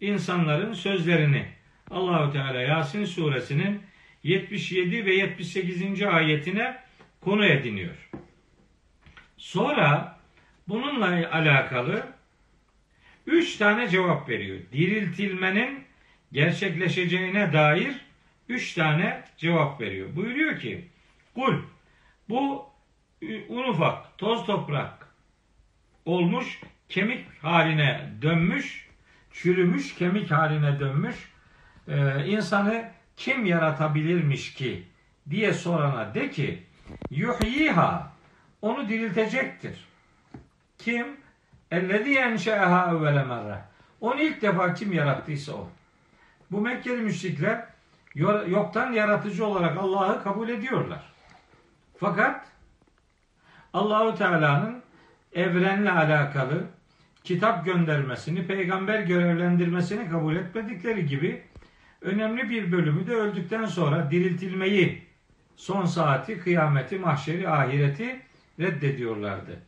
insanların 0.00 0.72
sözlerini 0.72 1.46
Allahu 1.90 2.32
Teala 2.32 2.60
Yasin 2.60 3.04
suresinin 3.04 3.82
77 4.24 5.06
ve 5.06 5.14
78. 5.14 6.02
ayetine 6.02 6.76
konu 7.20 7.44
ediniyor. 7.44 8.10
Sonra 9.36 10.18
bununla 10.68 11.30
alakalı 11.32 12.06
üç 13.26 13.56
tane 13.56 13.88
cevap 13.88 14.28
veriyor. 14.28 14.58
Diriltilmenin 14.72 15.84
gerçekleşeceğine 16.32 17.52
dair 17.52 17.94
üç 18.48 18.74
tane 18.74 19.24
cevap 19.36 19.80
veriyor. 19.80 20.16
Buyuruyor 20.16 20.60
ki 20.60 20.88
kul 21.34 21.54
bu 22.28 22.66
un 23.48 23.68
ufak 23.68 24.18
toz 24.18 24.46
toprak 24.46 25.08
olmuş 26.04 26.60
kemik 26.88 27.26
haline 27.42 28.10
dönmüş 28.22 28.88
çürümüş 29.32 29.94
kemik 29.94 30.30
haline 30.30 30.80
dönmüş 30.80 31.16
e, 31.88 32.26
insanı 32.26 32.93
kim 33.16 33.46
yaratabilirmiş 33.46 34.54
ki 34.54 34.84
diye 35.30 35.52
sorana 35.52 36.14
de 36.14 36.30
ki 36.30 36.62
yuhyiha 37.10 38.12
onu 38.62 38.88
diriltecektir. 38.88 39.88
Kim? 40.78 41.06
Ellezî 41.70 42.14
enşe'ehâ 42.14 42.90
evvele 42.90 43.24
merre. 43.24 43.60
Onu 44.00 44.20
ilk 44.20 44.42
defa 44.42 44.74
kim 44.74 44.92
yarattıysa 44.92 45.52
o. 45.52 45.68
Bu 46.50 46.60
Mekkeli 46.60 47.02
müşrikler 47.02 47.66
yoktan 48.46 48.92
yaratıcı 48.92 49.46
olarak 49.46 49.78
Allah'ı 49.78 50.22
kabul 50.22 50.48
ediyorlar. 50.48 51.02
Fakat 51.98 52.46
Allahu 53.72 54.14
Teala'nın 54.14 54.82
evrenle 55.32 55.90
alakalı 55.90 56.64
kitap 57.24 57.64
göndermesini, 57.64 58.46
peygamber 58.46 59.00
görevlendirmesini 59.00 60.10
kabul 60.10 60.36
etmedikleri 60.36 61.06
gibi 61.06 61.42
önemli 62.04 62.50
bir 62.50 62.72
bölümü 62.72 63.06
de 63.06 63.14
öldükten 63.14 63.66
sonra 63.66 64.10
diriltilmeyi, 64.10 65.02
son 65.56 65.84
saati, 65.84 66.40
kıyameti, 66.40 66.98
mahşeri, 66.98 67.48
ahireti 67.48 68.22
reddediyorlardı. 68.60 69.62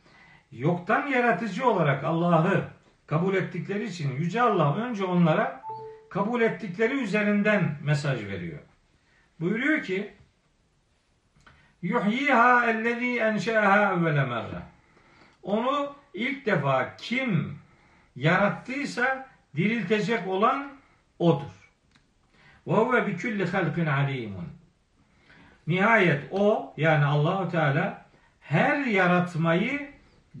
Yoktan 0.51 1.07
yaratıcı 1.07 1.67
olarak 1.69 2.03
Allah'ı 2.03 2.63
kabul 3.07 3.35
ettikleri 3.35 3.85
için 3.85 4.15
Yüce 4.15 4.41
Allah 4.41 4.75
önce 4.75 5.03
onlara 5.03 5.61
kabul 6.09 6.41
ettikleri 6.41 6.93
üzerinden 6.93 7.77
mesaj 7.83 8.25
veriyor. 8.25 8.59
Buyuruyor 9.39 9.83
ki 9.83 10.13
yuhyiha 11.81 12.69
ellezî 12.69 13.19
enşe'aha 13.19 13.93
evvele 13.93 14.25
merre. 14.25 14.61
Onu 15.43 15.95
ilk 16.13 16.45
defa 16.45 16.95
kim 16.97 17.59
yarattıysa 18.15 19.29
diriltecek 19.55 20.27
olan 20.27 20.71
odur. 21.19 21.56
Bi 22.67 23.17
kulli 23.17 23.45
halkin 23.45 23.85
alimun. 23.85 24.47
Nihayet 25.67 26.23
o 26.31 26.73
yani 26.77 27.05
Allahu 27.05 27.51
Teala 27.51 28.05
her 28.41 28.85
yaratmayı 28.85 29.89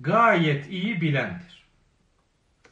gayet 0.01 0.69
iyi 0.69 1.01
bilendir. 1.01 1.67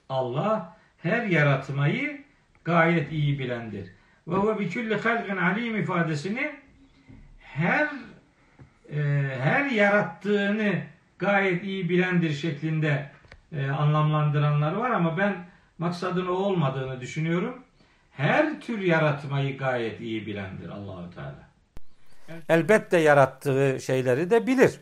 Allah 0.10 0.78
her 0.98 1.24
yaratmayı 1.24 2.22
gayet 2.64 3.12
iyi 3.12 3.40
bilendir. 3.40 3.92
Ve 4.28 4.36
huve 4.36 4.60
bi 4.60 4.70
kulli 4.70 4.96
halkin 4.96 5.38
alim 5.38 5.76
ifadesini 5.76 6.56
her 7.40 7.90
e, 8.92 9.00
her 9.40 9.66
yarattığını 9.66 10.74
gayet 11.20 11.64
iyi 11.64 11.90
bilendir 11.90 12.32
şeklinde 12.34 13.12
e, 13.52 13.70
anlamlandıranlar 13.70 14.74
var 14.74 14.92
ama 14.92 15.18
ben 15.18 15.46
maksadın 15.78 16.28
o 16.28 16.32
olmadığını 16.32 17.02
düşünüyorum. 17.02 17.65
Her 18.18 18.62
tür 18.62 18.80
yaratmayı 18.80 19.58
gayet 19.58 20.02
iyi 20.02 20.28
bilendir 20.28 20.70
Allahu 20.70 21.10
Teala. 21.16 21.50
Elbette 22.50 22.98
yarattığı 22.98 23.80
şeyleri 23.82 24.30
de 24.30 24.48
bilir. 24.48 24.80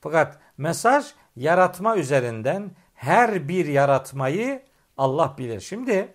Fakat 0.00 0.38
mesaj 0.58 1.06
yaratma 1.36 1.96
üzerinden 1.96 2.70
her 2.94 3.48
bir 3.48 3.66
yaratmayı 3.66 4.62
Allah 4.96 5.34
bilir. 5.38 5.60
Şimdi 5.60 6.08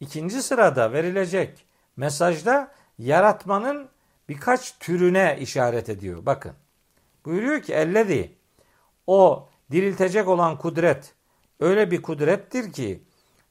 ikinci 0.00 0.42
sırada 0.42 0.92
verilecek 0.92 1.66
mesajda 1.96 2.72
yaratmanın 2.98 3.88
birkaç 4.28 4.78
türüne 4.78 5.36
işaret 5.40 5.88
ediyor. 5.88 6.26
Bakın. 6.26 6.52
Buyuruyor 7.24 7.62
ki 7.62 7.74
ellezi 7.74 8.32
o 9.06 9.48
diriltecek 9.70 10.28
olan 10.28 10.58
kudret 10.58 11.14
öyle 11.60 11.90
bir 11.90 12.02
kudrettir 12.02 12.72
ki 12.72 13.02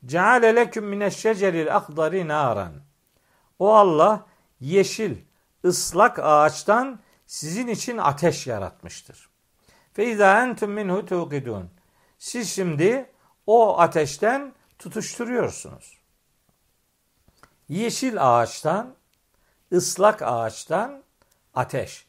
ceale 0.05 0.55
leküm 0.55 0.85
mineşşeceril 0.85 1.75
akdari 1.75 2.27
naran. 2.27 2.73
O 3.59 3.73
Allah 3.73 4.25
yeşil, 4.59 5.17
ıslak 5.65 6.19
ağaçtan 6.19 6.99
sizin 7.25 7.67
için 7.67 7.97
ateş 7.97 8.47
yaratmıştır. 8.47 9.29
Fe 9.93 10.11
izâ 10.11 10.43
entum 10.43 10.71
minhu 10.71 11.05
tuqidun. 11.05 11.69
Siz 12.17 12.49
şimdi 12.49 13.11
o 13.47 13.79
ateşten 13.79 14.53
tutuşturuyorsunuz. 14.79 15.97
Yeşil 17.69 18.39
ağaçtan, 18.39 18.95
ıslak 19.73 20.21
ağaçtan 20.21 21.03
ateş. 21.53 22.07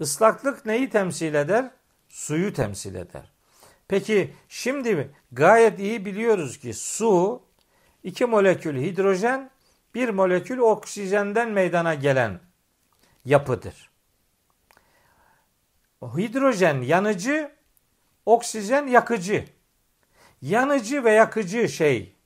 Islaklık 0.00 0.66
neyi 0.66 0.90
temsil 0.90 1.34
eder? 1.34 1.70
Suyu 2.08 2.52
temsil 2.52 2.94
eder. 2.94 3.32
Peki 3.88 4.34
şimdi 4.48 5.10
gayet 5.32 5.80
iyi 5.80 6.04
biliyoruz 6.04 6.58
ki 6.58 6.74
su 6.74 7.42
iki 8.04 8.26
molekül 8.26 8.82
hidrojen, 8.82 9.50
bir 9.94 10.08
molekül 10.08 10.58
oksijenden 10.58 11.50
meydana 11.50 11.94
gelen 11.94 12.40
yapıdır. 13.24 13.90
Hidrojen 16.02 16.82
yanıcı, 16.82 17.52
oksijen 18.26 18.86
yakıcı. 18.86 19.44
Yanıcı 20.42 21.04
ve 21.04 21.12
yakıcı 21.12 21.68
şey 21.68 22.16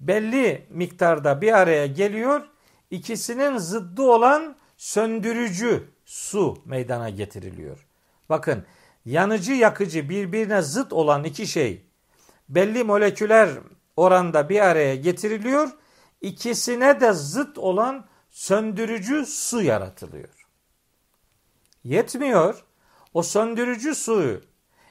belli 0.00 0.66
miktarda 0.70 1.40
bir 1.40 1.52
araya 1.52 1.86
geliyor. 1.86 2.48
İkisinin 2.90 3.58
zıddı 3.58 4.02
olan 4.02 4.56
söndürücü 4.76 5.90
su 6.04 6.62
meydana 6.64 7.10
getiriliyor. 7.10 7.86
Bakın 8.28 8.66
yanıcı 9.06 9.52
yakıcı 9.52 10.08
birbirine 10.08 10.62
zıt 10.62 10.92
olan 10.92 11.24
iki 11.24 11.46
şey 11.46 11.86
belli 12.48 12.84
moleküler 12.84 13.50
oranda 13.96 14.48
bir 14.48 14.60
araya 14.60 14.96
getiriliyor. 14.96 15.68
İkisine 16.20 17.00
de 17.00 17.12
zıt 17.12 17.58
olan 17.58 18.06
söndürücü 18.30 19.26
su 19.26 19.62
yaratılıyor. 19.62 20.46
Yetmiyor. 21.84 22.64
O 23.14 23.22
söndürücü 23.22 23.94
suyu 23.94 24.40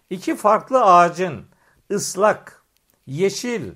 iki 0.09 0.35
farklı 0.35 0.83
ağacın 0.83 1.45
ıslak, 1.91 2.63
yeşil 3.07 3.71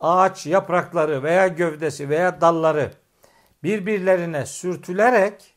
ağaç 0.00 0.46
yaprakları 0.46 1.22
veya 1.22 1.48
gövdesi 1.48 2.08
veya 2.08 2.40
dalları 2.40 2.92
birbirlerine 3.62 4.46
sürtülerek 4.46 5.54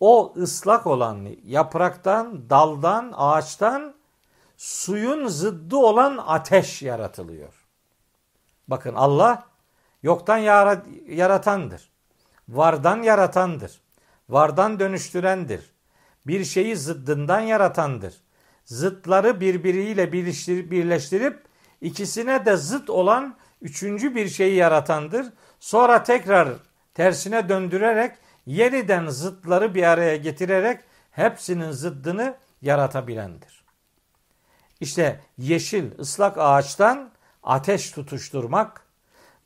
o 0.00 0.34
ıslak 0.36 0.86
olan 0.86 1.28
yapraktan, 1.44 2.50
daldan, 2.50 3.12
ağaçtan 3.16 3.94
suyun 4.56 5.26
zıddı 5.26 5.76
olan 5.76 6.24
ateş 6.26 6.82
yaratılıyor. 6.82 7.54
Bakın 8.68 8.94
Allah 8.94 9.46
yoktan 10.02 10.38
yaratandır. 11.08 11.90
Vardan 12.48 13.02
yaratandır. 13.02 13.80
Vardan 14.28 14.80
dönüştürendir. 14.80 15.70
Bir 16.26 16.44
şeyi 16.44 16.76
zıddından 16.76 17.40
yaratandır. 17.40 18.14
Zıtları 18.64 19.40
birbiriyle 19.40 20.12
birleştirip 20.70 21.42
ikisine 21.80 22.46
de 22.46 22.56
zıt 22.56 22.90
olan 22.90 23.36
üçüncü 23.62 24.14
bir 24.14 24.28
şeyi 24.28 24.54
yaratandır. 24.54 25.26
Sonra 25.60 26.02
tekrar 26.02 26.48
tersine 26.94 27.48
döndürerek 27.48 28.12
yeniden 28.48 29.06
zıtları 29.06 29.74
bir 29.74 29.82
araya 29.82 30.16
getirerek 30.16 30.80
hepsinin 31.10 31.70
zıddını 31.70 32.36
yaratabilendir. 32.62 33.64
İşte 34.80 35.20
yeşil 35.38 35.98
ıslak 35.98 36.38
ağaçtan 36.38 37.10
ateş 37.42 37.90
tutuşturmak, 37.90 38.86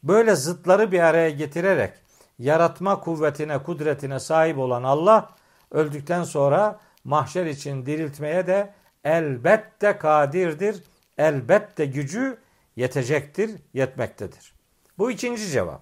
böyle 0.03 0.37
zıtları 0.37 0.93
bir 0.93 1.01
araya 1.01 1.31
getirerek 1.31 1.93
yaratma 2.39 3.01
kuvvetine, 3.01 3.63
kudretine 3.63 4.21
sahip 4.21 4.59
olan 4.59 4.83
Allah 4.83 5.31
öldükten 5.71 6.25
sonra 6.25 6.81
mahşer 7.05 7.47
için 7.47 7.87
diriltmeye 7.87 8.47
de 8.47 8.75
elbette 9.05 9.99
kadirdir. 9.99 10.83
Elbette 11.19 11.87
gücü 11.87 12.39
yetecektir, 12.77 13.51
yetmektedir. 13.75 14.55
Bu 14.99 15.11
ikinci 15.11 15.49
cevap. 15.49 15.81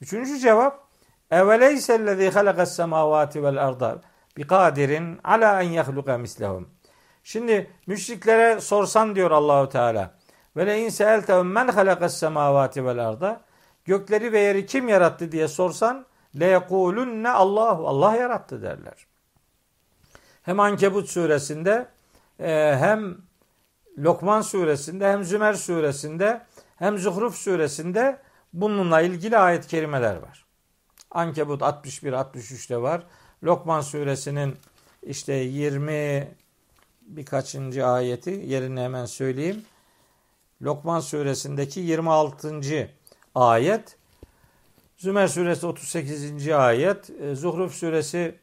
Üçüncü 0.00 0.38
cevap 0.38 0.91
Eveleyse 1.32 1.94
ellezî 1.94 2.30
halakas 2.30 2.76
semâvâti 2.76 3.42
vel 3.42 3.66
arda 3.66 4.00
bi 4.36 4.46
kadirin 4.46 5.20
ala 5.24 5.62
en 5.62 5.68
yahluka 5.68 6.18
mislehum. 6.18 6.68
Şimdi 7.24 7.70
müşriklere 7.86 8.60
sorsan 8.60 9.14
diyor 9.14 9.30
Allahu 9.30 9.68
Teala. 9.68 10.14
Ve 10.56 10.66
le 10.66 10.80
in 10.80 10.88
seeltehum 10.88 11.46
men 11.46 11.68
halakas 11.68 12.18
semâvâti 12.18 12.84
vel 12.84 13.08
arda. 13.08 13.40
Gökleri 13.84 14.32
ve 14.32 14.40
yeri 14.40 14.66
kim 14.66 14.88
yarattı 14.88 15.32
diye 15.32 15.48
sorsan 15.48 16.06
le 16.40 16.46
yekulunne 16.46 17.30
Allahu 17.30 17.88
Allah 17.88 18.16
yarattı 18.16 18.62
derler. 18.62 19.06
Hem 20.42 20.60
Ankebut 20.60 21.08
suresinde 21.08 21.86
e, 22.40 22.76
hem 22.78 23.16
Lokman 23.98 24.40
suresinde 24.40 25.12
hem 25.12 25.24
Zümer 25.24 25.54
suresinde 25.54 26.40
hem 26.76 26.98
Zuhruf 26.98 27.34
suresinde 27.34 28.18
bununla 28.52 29.00
ilgili 29.00 29.38
ayet 29.38 29.66
kerimeler 29.66 30.16
var. 30.16 30.51
Ankebut 31.14 31.60
61-63'te 31.60 32.82
var. 32.82 33.02
Lokman 33.44 33.80
suresinin 33.80 34.56
işte 35.02 35.32
20 35.32 36.28
birkaçıncı 37.02 37.86
ayeti 37.86 38.30
yerini 38.30 38.80
hemen 38.80 39.06
söyleyeyim. 39.06 39.64
Lokman 40.62 41.00
suresindeki 41.00 41.80
26. 41.80 42.90
ayet. 43.34 43.96
Zümer 44.96 45.28
suresi 45.28 45.66
38. 45.66 46.48
ayet. 46.48 47.10
E, 47.10 47.34
Zuhruf 47.34 47.74
suresi 47.74 48.34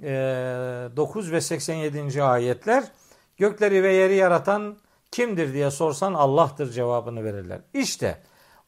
9 0.00 1.28
e, 1.28 1.32
ve 1.32 1.40
87. 1.40 2.22
ayetler. 2.22 2.84
Gökleri 3.36 3.82
ve 3.82 3.92
yeri 3.92 4.14
yaratan 4.14 4.76
kimdir 5.10 5.52
diye 5.52 5.70
sorsan 5.70 6.14
Allah'tır 6.14 6.70
cevabını 6.72 7.24
verirler. 7.24 7.60
İşte 7.74 8.18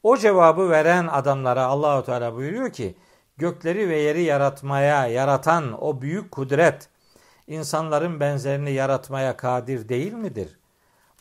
o 0.03 0.17
cevabı 0.17 0.71
veren 0.71 1.07
adamlara 1.07 1.65
Allahu 1.65 2.05
Teala 2.05 2.35
buyuruyor 2.35 2.73
ki 2.73 2.97
gökleri 3.37 3.89
ve 3.89 3.97
yeri 3.97 4.23
yaratmaya, 4.23 5.07
yaratan 5.07 5.85
o 5.85 6.03
büyük 6.03 6.31
kudret 6.31 6.89
insanların 7.47 8.21
benzerini 8.21 8.73
yaratmaya 8.73 9.37
kadir 9.37 9.89
değil 9.89 10.13
midir? 10.13 10.59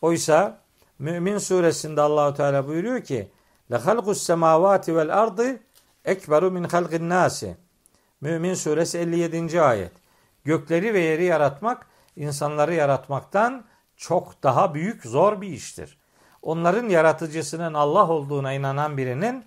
Oysa 0.01 0.61
Mümin 0.99 1.37
suresinde 1.37 2.01
Allahu 2.01 2.33
Teala 2.33 2.67
buyuruyor 2.67 3.01
ki: 3.01 3.31
"La 3.71 3.85
halqus 3.85 4.23
semavati 4.23 4.95
vel 4.95 5.21
ardı 5.21 5.59
ekberu 6.05 6.51
min 6.51 6.63
halqin 6.63 7.09
nasi." 7.09 7.57
Mümin 8.21 8.53
suresi 8.53 8.97
57. 8.97 9.61
ayet. 9.61 9.91
Gökleri 10.43 10.93
ve 10.93 10.99
yeri 10.99 11.23
yaratmak 11.23 11.87
insanları 12.15 12.73
yaratmaktan 12.73 13.65
çok 13.97 14.43
daha 14.43 14.73
büyük 14.73 15.03
zor 15.03 15.41
bir 15.41 15.47
iştir. 15.47 15.99
Onların 16.41 16.89
yaratıcısının 16.89 17.73
Allah 17.73 18.09
olduğuna 18.09 18.53
inanan 18.53 18.97
birinin 18.97 19.45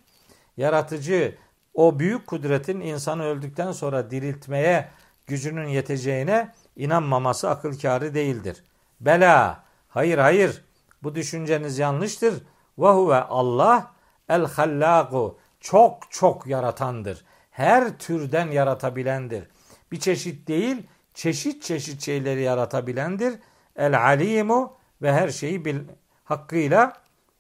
yaratıcı 0.56 1.38
o 1.74 1.98
büyük 1.98 2.26
kudretin 2.26 2.80
insanı 2.80 3.24
öldükten 3.24 3.72
sonra 3.72 4.10
diriltmeye 4.10 4.88
gücünün 5.26 5.68
yeteceğine 5.68 6.52
inanmaması 6.76 7.50
akıl 7.50 7.78
kârı 7.78 8.14
değildir. 8.14 8.64
Bela, 9.00 9.64
hayır 9.88 10.18
hayır 10.18 10.64
bu 11.02 11.14
düşünceniz 11.14 11.78
yanlıştır. 11.78 12.34
Ve 12.78 12.88
huve 12.88 13.16
Allah 13.16 13.92
el 14.28 14.46
hallaku 14.46 15.38
çok 15.60 16.10
çok 16.10 16.46
yaratandır. 16.46 17.24
Her 17.50 17.98
türden 17.98 18.50
yaratabilendir. 18.50 19.48
Bir 19.92 20.00
çeşit 20.00 20.48
değil, 20.48 20.86
çeşit 21.14 21.62
çeşit 21.62 22.02
şeyleri 22.02 22.42
yaratabilendir. 22.42 23.34
El 23.76 24.00
alimu 24.00 24.76
ve 25.02 25.12
her 25.12 25.28
şeyi 25.28 25.64
bil, 25.64 25.80
hakkıyla 26.24 26.92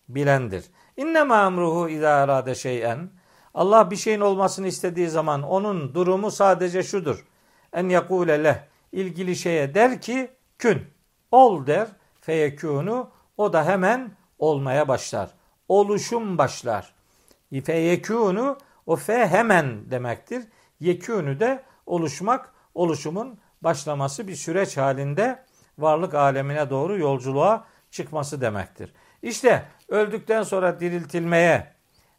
bilendir. 0.08 0.64
İnnemâ 0.96 1.46
emruhu 1.46 1.88
izâ 1.88 2.10
arâde 2.10 2.54
şey'en. 2.54 3.10
Allah 3.54 3.90
bir 3.90 3.96
şeyin 3.96 4.20
olmasını 4.20 4.66
istediği 4.66 5.08
zaman 5.08 5.42
onun 5.42 5.94
durumu 5.94 6.30
sadece 6.30 6.82
şudur. 6.82 7.26
En 7.72 7.88
yakule 7.88 8.44
leh 8.44 8.56
ilgili 8.92 9.36
şeye 9.36 9.74
der 9.74 10.00
ki 10.00 10.30
kün 10.58 10.82
ol 11.30 11.66
der 11.66 11.88
feyekûnu 12.20 13.10
o 13.36 13.52
da 13.52 13.66
hemen 13.66 14.10
olmaya 14.38 14.88
başlar. 14.88 15.30
Oluşum 15.68 16.38
başlar. 16.38 16.94
Feyekûnu 17.64 18.58
o 18.86 18.96
fe 18.96 19.26
hemen 19.26 19.90
demektir. 19.90 20.44
Yekûnü 20.80 21.40
de 21.40 21.62
oluşmak, 21.86 22.52
oluşumun 22.74 23.38
başlaması 23.60 24.28
bir 24.28 24.34
süreç 24.34 24.76
halinde 24.76 25.44
varlık 25.78 26.14
alemine 26.14 26.70
doğru 26.70 26.98
yolculuğa 26.98 27.64
çıkması 27.90 28.40
demektir. 28.40 28.92
İşte 29.22 29.64
öldükten 29.88 30.42
sonra 30.42 30.80
diriltilmeye 30.80 31.73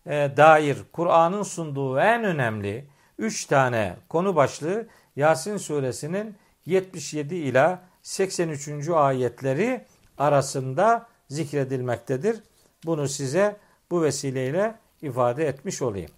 dair 0.07 0.77
Kur'an'ın 0.93 1.43
sunduğu 1.43 1.99
en 1.99 2.23
önemli 2.23 2.87
üç 3.17 3.45
tane 3.45 3.95
konu 4.09 4.35
başlığı 4.35 4.87
Yasin 5.15 5.57
suresinin 5.57 6.35
77 6.65 7.35
ila 7.35 7.83
83. 8.01 8.89
ayetleri 8.89 9.85
arasında 10.17 11.07
zikredilmektedir. 11.29 12.43
Bunu 12.85 13.07
size 13.07 13.57
bu 13.91 14.03
vesileyle 14.03 14.75
ifade 15.01 15.47
etmiş 15.47 15.81
olayım. 15.81 16.11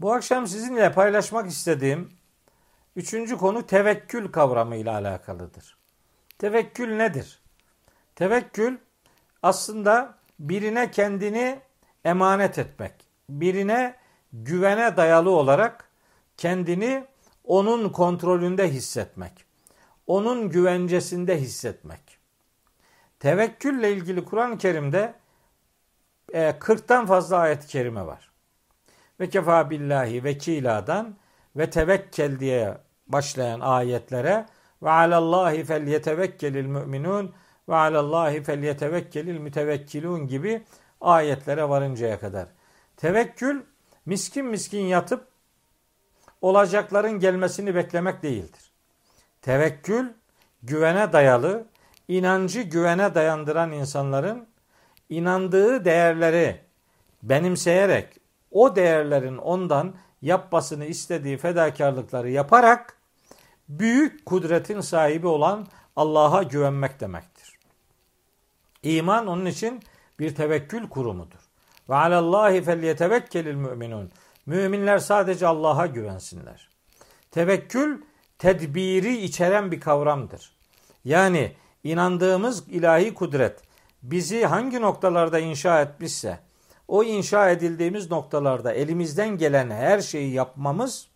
Bu 0.00 0.12
akşam 0.12 0.46
sizinle 0.46 0.92
paylaşmak 0.92 1.50
istediğim 1.50 2.10
üçüncü 2.96 3.36
konu 3.36 3.66
tevekkül 3.66 4.32
kavramı 4.32 4.76
ile 4.76 4.90
alakalıdır. 4.90 5.78
Tevekkül 6.38 6.96
nedir? 6.96 7.42
Tevekkül 8.14 8.78
aslında 9.42 10.14
birine 10.38 10.90
kendini 10.90 11.60
emanet 12.04 12.58
etmek, 12.58 12.92
birine 13.28 13.94
güvene 14.32 14.96
dayalı 14.96 15.30
olarak 15.30 15.88
kendini 16.36 17.04
onun 17.44 17.88
kontrolünde 17.88 18.68
hissetmek 18.72 19.44
onun 20.06 20.48
güvencesinde 20.48 21.40
hissetmek. 21.40 22.18
Tevekkülle 23.20 23.92
ilgili 23.92 24.24
Kur'an-ı 24.24 24.58
Kerim'de 24.58 25.14
e, 26.32 26.50
40'tan 26.50 27.06
fazla 27.06 27.36
ayet-i 27.36 27.66
kerime 27.66 28.06
var. 28.06 28.30
Ve 29.20 29.28
kefa 29.28 29.70
billahi 29.70 30.24
vekiladan 30.24 31.16
ve 31.56 31.70
tevekkel 31.70 32.40
diye 32.40 32.78
başlayan 33.06 33.60
ayetlere 33.60 34.46
ve 34.82 34.90
alallahi 34.90 35.64
fel 35.64 35.86
yetevekkelil 35.86 36.66
müminun 36.66 37.34
ve 37.68 37.74
alallahi 37.74 38.42
fel 38.42 38.62
yetevekkelil 38.62 39.38
mütevekkilun 39.38 40.26
gibi 40.28 40.62
ayetlere 41.04 41.68
varıncaya 41.68 42.20
kadar. 42.20 42.48
Tevekkül 42.96 43.62
miskin 44.06 44.46
miskin 44.46 44.82
yatıp 44.82 45.28
olacakların 46.40 47.12
gelmesini 47.12 47.74
beklemek 47.74 48.22
değildir. 48.22 48.72
Tevekkül 49.42 50.08
güvene 50.62 51.12
dayalı, 51.12 51.66
inancı 52.08 52.60
güvene 52.60 53.14
dayandıran 53.14 53.72
insanların 53.72 54.48
inandığı 55.08 55.84
değerleri 55.84 56.60
benimseyerek 57.22 58.20
o 58.50 58.76
değerlerin 58.76 59.38
ondan 59.38 59.94
yapmasını 60.22 60.84
istediği 60.84 61.38
fedakarlıkları 61.38 62.30
yaparak 62.30 62.96
büyük 63.68 64.26
kudretin 64.26 64.80
sahibi 64.80 65.26
olan 65.26 65.66
Allah'a 65.96 66.42
güvenmek 66.42 67.00
demektir. 67.00 67.58
İman 68.82 69.26
onun 69.26 69.46
için 69.46 69.82
bir 70.18 70.34
tevekkül 70.34 70.88
kurumudur. 70.88 71.40
Ve 71.88 71.94
alallahi 71.94 72.62
felyetevekkelil 72.62 73.54
müminun. 73.54 74.10
Müminler 74.46 74.98
sadece 74.98 75.46
Allah'a 75.46 75.86
güvensinler. 75.86 76.68
Tevekkül 77.30 78.02
tedbiri 78.38 79.16
içeren 79.16 79.72
bir 79.72 79.80
kavramdır. 79.80 80.56
Yani 81.04 81.52
inandığımız 81.84 82.68
ilahi 82.68 83.14
kudret 83.14 83.60
bizi 84.02 84.44
hangi 84.44 84.80
noktalarda 84.80 85.38
inşa 85.38 85.80
etmişse 85.80 86.38
o 86.88 87.04
inşa 87.04 87.50
edildiğimiz 87.50 88.10
noktalarda 88.10 88.72
elimizden 88.72 89.28
gelen 89.28 89.70
her 89.70 90.00
şeyi 90.00 90.32
yapmamız 90.32 91.08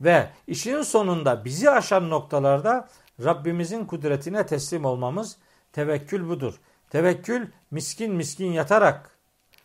ve 0.00 0.28
işin 0.46 0.82
sonunda 0.82 1.44
bizi 1.44 1.70
aşan 1.70 2.10
noktalarda 2.10 2.88
Rabbimizin 3.24 3.84
kudretine 3.84 4.46
teslim 4.46 4.84
olmamız 4.84 5.36
tevekkül 5.72 6.28
budur. 6.28 6.60
Tevekkül 6.92 7.46
miskin 7.70 8.14
miskin 8.14 8.52
yatarak 8.52 9.10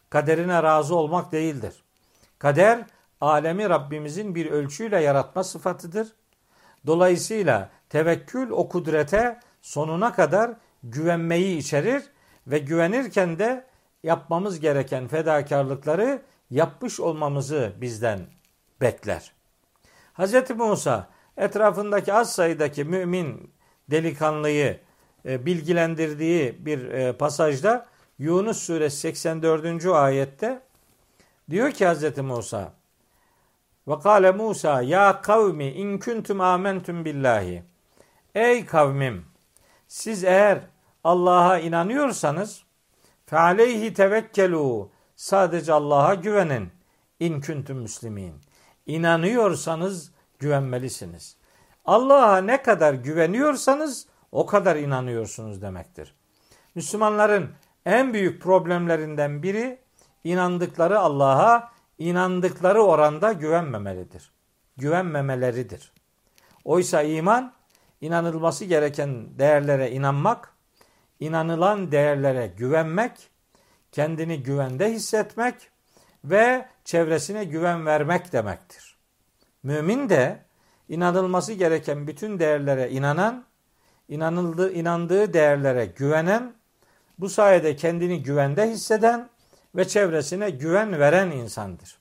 kaderine 0.09 0.63
razı 0.63 0.95
olmak 0.95 1.31
değildir. 1.31 1.73
Kader 2.39 2.85
alemi 3.21 3.69
Rabbimizin 3.69 4.35
bir 4.35 4.45
ölçüyle 4.45 5.01
yaratma 5.01 5.43
sıfatıdır 5.43 6.07
Dolayısıyla 6.85 7.69
tevekkül 7.89 8.49
o 8.49 8.69
kudrete 8.69 9.39
sonuna 9.61 10.13
kadar 10.13 10.51
güvenmeyi 10.83 11.57
içerir 11.57 12.03
ve 12.47 12.59
güvenirken 12.59 13.39
de 13.39 13.65
yapmamız 14.03 14.59
gereken 14.59 15.07
fedakarlıkları 15.07 16.21
yapmış 16.49 16.99
olmamızı 16.99 17.73
bizden 17.81 18.19
bekler. 18.81 19.31
Hz. 20.13 20.49
Musa 20.49 21.07
etrafındaki 21.37 22.13
az 22.13 22.33
sayıdaki 22.33 22.83
mümin 22.83 23.51
delikanlıyı 23.91 24.86
bilgilendirdiği 25.45 26.65
bir 26.65 26.89
e, 26.89 27.13
pasajda 27.13 27.85
Yunus 28.19 28.57
suresi 28.57 28.97
84. 28.97 29.85
ayette 29.85 30.61
diyor 31.49 31.71
ki 31.71 31.87
Hz. 31.87 32.17
Musa 32.17 32.73
ve 33.87 33.99
kâle 33.99 34.31
Musa 34.31 34.81
ya 34.81 35.21
kavmi 35.21 35.65
in 35.65 35.99
kuntum 35.99 36.41
amentum 36.41 37.05
billahi. 37.05 37.63
Ey 38.35 38.65
kavmim 38.65 39.25
siz 39.87 40.23
eğer 40.23 40.59
Allah'a 41.03 41.59
inanıyorsanız 41.59 42.63
fe 43.25 43.37
aleyhi 43.37 43.93
tevekkelu 43.93 44.89
sadece 45.15 45.73
Allah'a 45.73 46.13
güvenin 46.13 46.71
in 47.19 47.41
kuntum 47.41 47.77
müslimin. 47.77 48.33
İnanıyorsanız 48.85 50.11
güvenmelisiniz. 50.39 51.37
Allah'a 51.85 52.37
ne 52.37 52.61
kadar 52.61 52.93
güveniyorsanız 52.93 54.07
o 54.31 54.45
kadar 54.45 54.75
inanıyorsunuz 54.75 55.61
demektir. 55.61 56.15
Müslümanların 56.75 57.49
en 57.85 58.13
büyük 58.13 58.41
problemlerinden 58.41 59.43
biri 59.43 59.79
inandıkları 60.23 60.99
Allah'a 60.99 61.71
inandıkları 61.97 62.81
oranda 62.81 63.33
güvenmemelidir. 63.33 64.31
Güvenmemeleridir. 64.77 65.91
Oysa 66.65 67.01
iman 67.01 67.53
inanılması 68.01 68.65
gereken 68.65 69.39
değerlere 69.39 69.91
inanmak, 69.91 70.53
inanılan 71.19 71.91
değerlere 71.91 72.47
güvenmek, 72.47 73.29
kendini 73.91 74.43
güvende 74.43 74.91
hissetmek 74.91 75.55
ve 76.23 76.65
çevresine 76.85 77.43
güven 77.45 77.85
vermek 77.85 78.33
demektir. 78.33 78.97
Mümin 79.63 80.09
de 80.09 80.45
inanılması 80.89 81.53
gereken 81.53 82.07
bütün 82.07 82.39
değerlere 82.39 82.89
inanan, 82.89 83.45
inanıldığı, 84.07 84.73
inandığı 84.73 85.33
değerlere 85.33 85.85
güvenen, 85.85 86.53
bu 87.19 87.29
sayede 87.29 87.75
kendini 87.75 88.23
güvende 88.23 88.69
hisseden 88.69 89.29
ve 89.75 89.87
çevresine 89.87 90.49
güven 90.49 90.99
veren 90.99 91.31
insandır. 91.31 91.99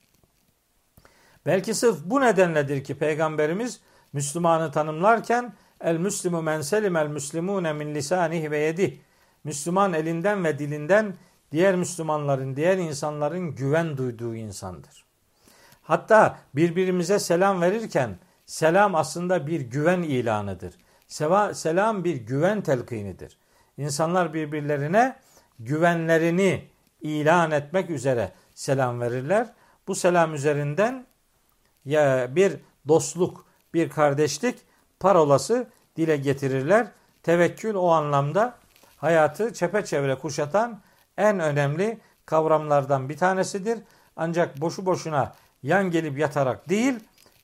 Belki 1.46 1.74
sırf 1.74 1.98
bu 2.04 2.20
nedenledir 2.20 2.84
ki 2.84 2.98
Peygamberimiz 2.98 3.80
Müslümanı 4.12 4.72
tanımlarken 4.72 5.54
el 5.80 5.96
müslimu 5.96 6.42
men 6.42 6.60
selimel 6.60 7.06
müslimune 7.06 7.72
min 7.72 7.94
lisanihi 7.94 8.50
ve 8.50 8.58
yedih. 8.58 8.98
Müslüman 9.44 9.92
elinden 9.92 10.44
ve 10.44 10.58
dilinden 10.58 11.14
diğer 11.52 11.76
Müslümanların, 11.76 12.56
diğer 12.56 12.78
insanların 12.78 13.54
güven 13.54 13.96
duyduğu 13.96 14.34
insandır. 14.34 15.04
Hatta 15.82 16.38
birbirimize 16.54 17.18
selam 17.18 17.60
verirken 17.60 18.18
selam 18.46 18.94
aslında 18.94 19.46
bir 19.46 19.60
güven 19.60 20.02
ilanıdır. 20.02 20.74
Seva, 21.06 21.54
selam 21.54 22.04
bir 22.04 22.16
güven 22.16 22.60
telkinidir. 22.60 23.38
İnsanlar 23.76 24.34
birbirlerine 24.34 25.16
güvenlerini 25.58 26.68
ilan 27.00 27.50
etmek 27.50 27.90
üzere 27.90 28.32
selam 28.54 29.00
verirler. 29.00 29.52
Bu 29.88 29.94
selam 29.94 30.34
üzerinden 30.34 31.06
ya 31.84 32.36
bir 32.36 32.56
dostluk, 32.88 33.46
bir 33.74 33.90
kardeşlik 33.90 34.58
parolası 35.00 35.66
dile 35.96 36.16
getirirler. 36.16 36.86
Tevekkül 37.22 37.74
o 37.74 37.88
anlamda 37.88 38.58
hayatı 38.96 39.52
çepeçevre 39.52 40.14
kuşatan 40.14 40.80
en 41.16 41.40
önemli 41.40 41.98
kavramlardan 42.26 43.08
bir 43.08 43.16
tanesidir. 43.16 43.78
Ancak 44.16 44.60
boşu 44.60 44.86
boşuna 44.86 45.34
yan 45.62 45.90
gelip 45.90 46.18
yatarak 46.18 46.68
değil, 46.68 46.94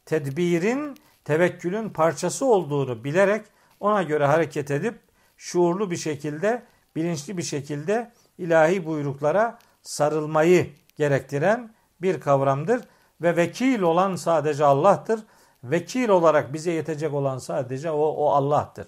tedbirin, 0.07 0.97
tevekkülün 1.25 1.91
parçası 1.91 2.47
olduğunu 2.47 3.05
bilerek 3.05 3.45
ona 3.81 4.03
göre 4.03 4.27
hareket 4.27 4.71
edip 4.71 5.01
şuurlu 5.37 5.91
bir 5.91 5.97
şekilde, 5.97 6.63
bilinçli 6.97 7.37
bir 7.37 7.43
şekilde 7.43 8.13
ilahi 8.39 8.87
buyruklara 8.87 9.59
sarılmayı 9.83 10.71
gerektiren 10.97 11.75
bir 12.03 12.21
kavramdır 12.21 12.83
ve 13.23 13.37
vekil 13.37 13.81
olan 13.81 14.17
sadece 14.17 14.65
Allah'tır. 14.65 15.21
Vekil 15.65 16.09
olarak 16.09 16.53
bize 16.53 16.73
yetecek 16.73 17.15
olan 17.15 17.39
sadece 17.39 17.91
o, 17.91 18.03
o 18.03 18.31
Allah'tır. 18.31 18.87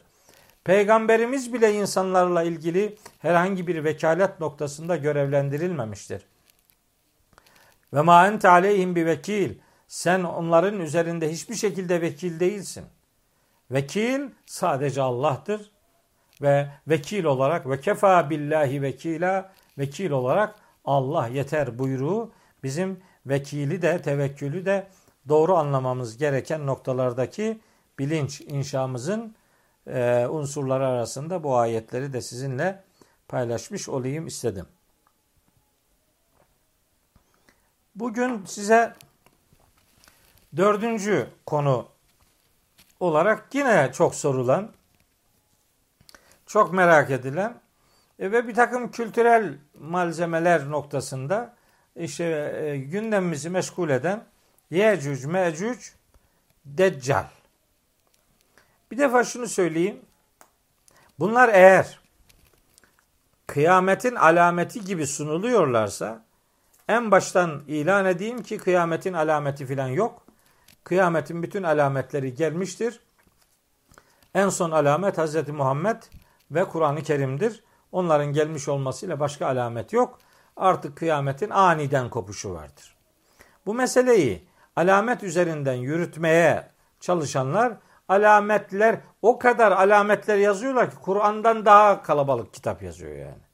Peygamberimiz 0.64 1.53
bile 1.53 1.73
insanlarla 1.73 2.42
ilgili 2.42 2.97
herhangi 3.18 3.66
bir 3.66 3.85
vekalet 3.85 4.40
noktasında 4.40 4.97
görevlendirilmemiştir. 4.97 6.27
Ve 7.92 8.01
ma 8.01 8.27
ente 8.27 8.49
aleyhim 8.49 8.97
bir 8.97 9.07
vekil. 9.07 9.59
Sen 9.94 10.22
onların 10.24 10.80
üzerinde 10.80 11.33
hiçbir 11.33 11.54
şekilde 11.54 12.00
vekil 12.00 12.40
değilsin. 12.40 12.85
Vekil 13.70 14.30
sadece 14.46 15.02
Allah'tır 15.02 15.70
ve 16.42 16.70
vekil 16.88 17.24
olarak 17.24 17.68
ve 17.68 17.80
kefa 17.80 18.30
billahi 18.30 18.83
vekila 18.83 19.52
vekil 19.78 20.11
olarak 20.11 20.54
Allah 20.85 21.28
yeter 21.28 21.78
buyruğu 21.78 22.33
bizim 22.62 23.00
vekili 23.26 23.83
de 23.83 24.02
tevekkülü 24.02 24.66
de 24.66 24.88
doğru 25.28 25.57
anlamamız 25.57 26.16
gereken 26.16 26.66
noktalardaki 26.66 27.61
bilinç 27.98 28.40
inşamızın 28.40 29.35
e, 29.87 30.26
unsurları 30.26 30.87
arasında 30.87 31.44
bu 31.44 31.57
ayetleri 31.57 32.12
de 32.12 32.20
sizinle 32.20 32.83
paylaşmış 33.28 33.88
olayım 33.88 34.26
istedim. 34.26 34.66
Bugün 37.94 38.44
size 38.44 38.94
dördüncü 40.56 41.26
konu 41.46 41.88
olarak 43.00 43.54
yine 43.54 43.92
çok 43.92 44.14
sorulan, 44.14 44.72
çok 46.46 46.72
merak 46.72 47.10
edilen 47.10 47.60
e, 48.18 48.32
ve 48.32 48.48
bir 48.48 48.54
takım 48.54 48.90
kültürel 48.90 49.58
malzemeler 49.78 50.70
noktasında 50.70 51.54
işte 51.96 52.24
e, 52.64 52.76
gündemimizi 52.76 53.50
meşgul 53.50 53.90
eden 53.90 54.24
Yecüc, 54.70 55.26
Mecüc, 55.26 55.80
Deccal. 56.64 57.26
Bir 58.90 58.98
defa 58.98 59.24
şunu 59.24 59.48
söyleyeyim. 59.48 60.00
Bunlar 61.18 61.48
eğer 61.48 62.00
kıyametin 63.46 64.14
alameti 64.14 64.84
gibi 64.84 65.06
sunuluyorlarsa 65.06 66.24
en 66.88 67.10
baştan 67.10 67.62
ilan 67.66 68.06
edeyim 68.06 68.42
ki 68.42 68.58
kıyametin 68.58 69.12
alameti 69.12 69.66
filan 69.66 69.88
yok. 69.88 70.23
Kıyametin 70.85 71.42
bütün 71.42 71.62
alametleri 71.62 72.35
gelmiştir. 72.35 73.01
En 74.35 74.49
son 74.49 74.70
alamet 74.70 75.18
Hz. 75.18 75.49
Muhammed 75.49 76.03
ve 76.51 76.64
Kur'an-ı 76.64 77.03
Kerim'dir. 77.03 77.64
Onların 77.92 78.33
gelmiş 78.33 78.68
olmasıyla 78.68 79.20
başka 79.20 79.47
alamet 79.47 79.92
yok. 79.92 80.18
Artık 80.57 80.97
kıyametin 80.97 81.51
aniden 81.51 82.11
kopuşu 82.11 82.55
vardır. 82.55 82.97
Bu 83.66 83.75
meseleyi 83.75 84.49
alamet 84.77 85.23
üzerinden 85.23 85.75
yürütmeye 85.75 86.68
çalışanlar 87.01 87.73
alametler 88.09 89.01
o 89.23 89.38
kadar 89.38 89.73
alametler 89.73 90.37
yazıyorlar 90.38 90.90
ki 90.90 90.97
Kur'an'dan 91.03 91.64
daha 91.64 92.03
kalabalık 92.03 92.55
kitap 92.55 92.83
yazıyor 92.83 93.16
yani. 93.16 93.44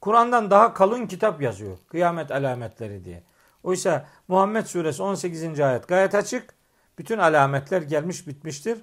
Kur'an'dan 0.00 0.50
daha 0.50 0.74
kalın 0.74 1.06
kitap 1.06 1.42
yazıyor. 1.42 1.78
Kıyamet 1.90 2.30
alametleri 2.30 3.04
diye. 3.04 3.22
Oysa 3.62 4.06
Muhammed 4.28 4.66
suresi 4.66 5.02
18. 5.02 5.60
ayet 5.60 5.88
gayet 5.88 6.14
açık. 6.14 6.59
Bütün 7.00 7.18
alametler 7.18 7.82
gelmiş 7.82 8.26
bitmiştir. 8.26 8.78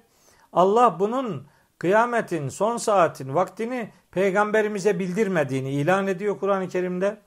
Allah 0.52 1.00
bunun 1.00 1.46
kıyametin 1.78 2.48
son 2.48 2.76
saatin 2.76 3.34
vaktini 3.34 3.90
peygamberimize 4.10 4.98
bildirmediğini 4.98 5.70
ilan 5.70 6.06
ediyor 6.06 6.38
Kur'an-ı 6.38 6.68
Kerim'de. 6.68 7.18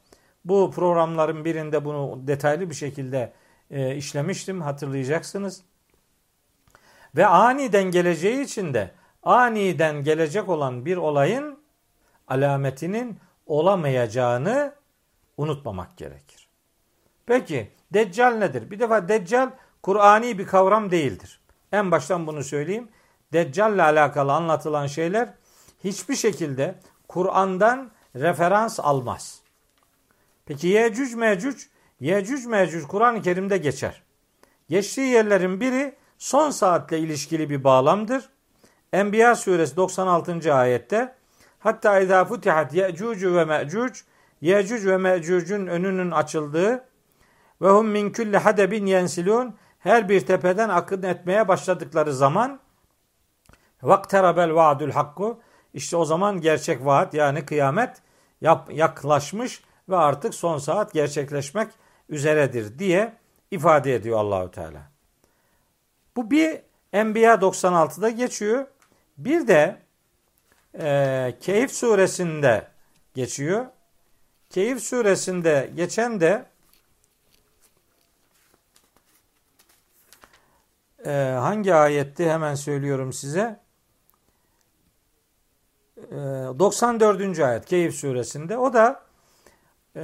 Bu 0.46 0.72
programların 0.72 1.46
birinde 1.46 1.86
bunu 1.86 2.28
detaylı 2.28 2.70
bir 2.70 2.76
şekilde 2.76 3.34
e, 3.70 3.96
işlemiştim 3.96 4.62
hatırlayacaksınız. 4.62 5.64
Ve 7.16 7.26
aniden 7.26 7.92
geleceği 7.92 8.44
için 8.44 8.74
de 8.74 8.92
aniden 9.24 10.04
gelecek 10.04 10.50
olan 10.50 10.86
bir 10.86 10.98
olayın 10.98 11.60
alametinin 12.28 13.20
olamayacağını 13.46 14.76
unutmamak 15.38 15.98
gerekir. 15.98 16.48
Peki 17.26 17.72
Deccal 17.94 18.32
nedir? 18.32 18.72
Bir 18.72 18.80
defa 18.80 19.10
Deccal 19.10 19.52
Kur'ani 19.84 20.38
bir 20.38 20.46
kavram 20.46 20.92
değildir. 20.92 21.42
En 21.72 21.92
baştan 21.92 22.28
bunu 22.28 22.44
söyleyeyim. 22.44 22.88
Deccal 23.34 23.74
ile 23.74 23.84
alakalı 23.84 24.34
anlatılan 24.34 24.88
şeyler 24.88 25.34
hiçbir 25.84 26.16
şekilde 26.16 26.76
Kur'an'dan 27.08 27.92
referans 28.16 28.80
almaz. 28.80 29.42
Peki 30.46 30.68
Yecüc 30.68 31.16
Mecüc, 31.16 31.66
Yecüc 32.00 32.50
Mecüc 32.50 32.88
Kur'an-ı 32.88 33.22
Kerim'de 33.22 33.58
geçer. 33.58 34.02
Geçtiği 34.70 35.08
yerlerin 35.08 35.62
biri 35.62 35.96
son 36.18 36.50
saatle 36.50 37.00
ilişkili 37.00 37.50
bir 37.50 37.64
bağlamdır. 37.64 38.30
Enbiya 38.94 39.36
suresi 39.36 39.76
96. 39.76 40.54
ayette 40.54 41.16
hatta 41.60 42.00
izâ 42.00 42.26
futihat 42.26 42.74
ye'cucu 42.74 43.36
ve 43.36 43.46
me'cuc 43.46 44.02
Yecüc 44.42 44.90
ve 44.90 44.98
Mecüc'ün 44.98 45.68
önünün 45.68 46.12
açıldığı 46.12 46.86
ve 47.62 47.70
hum 47.70 47.88
min 47.88 48.14
kulli 48.14 48.38
hadebin 48.38 48.86
yensilun 48.86 49.56
her 49.84 50.10
bir 50.10 50.26
tepeden 50.26 50.70
akın 50.70 51.04
etmeye 51.04 51.48
başladıkları 51.48 52.14
zaman 52.14 52.60
vakterabel 53.82 54.56
vaadul 54.56 54.92
hakku 54.92 55.42
işte 55.74 55.98
o 55.98 56.06
zaman 56.06 56.42
gerçek 56.42 56.86
vaat 56.86 57.14
yani 57.14 57.46
kıyamet 57.46 58.02
yaklaşmış 58.72 59.64
ve 59.90 59.96
artık 59.96 60.36
son 60.36 60.58
saat 60.58 60.94
gerçekleşmek 60.94 61.72
üzeredir 62.10 62.80
diye 62.80 63.14
ifade 63.52 63.96
ediyor 63.96 64.20
Allahü 64.20 64.52
Teala. 64.52 64.82
Bu 66.16 66.32
bir 66.32 66.62
Enbiya 66.94 67.34
96'da 67.34 68.10
geçiyor. 68.10 68.66
Bir 69.18 69.48
de 69.48 69.78
e, 70.80 71.38
Keyif 71.42 71.72
suresinde 71.72 72.68
geçiyor. 73.14 73.66
Keyif 74.50 74.82
suresinde 74.82 75.72
geçen 75.76 76.22
de 76.22 76.46
e, 81.06 81.12
hangi 81.40 81.74
ayetti 81.74 82.30
hemen 82.30 82.56
söylüyorum 82.56 83.14
size. 83.14 83.60
E, 85.98 86.16
94. 86.60 87.40
ayet 87.40 87.66
Keyif 87.66 87.96
suresinde. 87.96 88.58
O 88.58 88.74
da 88.74 89.04
e, 89.96 90.02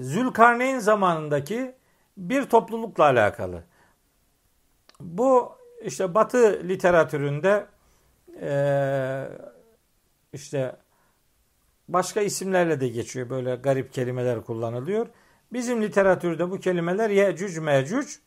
Zülkarneyn 0.00 0.78
zamanındaki 0.78 1.74
bir 2.16 2.44
toplulukla 2.44 3.04
alakalı. 3.04 3.62
Bu 5.00 5.52
işte 5.82 6.14
Batı 6.14 6.60
literatüründe 6.68 7.66
e, 8.40 9.28
işte 10.32 10.76
başka 11.88 12.20
isimlerle 12.20 12.80
de 12.80 12.88
geçiyor. 12.88 13.30
Böyle 13.30 13.54
garip 13.54 13.92
kelimeler 13.92 14.42
kullanılıyor. 14.42 15.06
Bizim 15.52 15.82
literatürde 15.82 16.50
bu 16.50 16.60
kelimeler 16.60 17.10
Yecüc 17.10 17.60
Mecüc. 17.60 18.18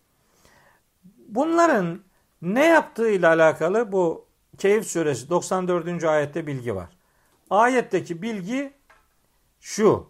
Bunların 1.28 2.02
ne 2.42 2.66
yaptığıyla 2.66 3.30
alakalı 3.30 3.92
bu 3.92 4.28
Keyif 4.58 4.88
suresi 4.88 5.30
94. 5.30 6.04
ayette 6.04 6.48
bilgi 6.48 6.76
var. 6.76 6.90
Ayetteki 7.50 8.22
bilgi 8.22 8.74
şu. 9.60 10.10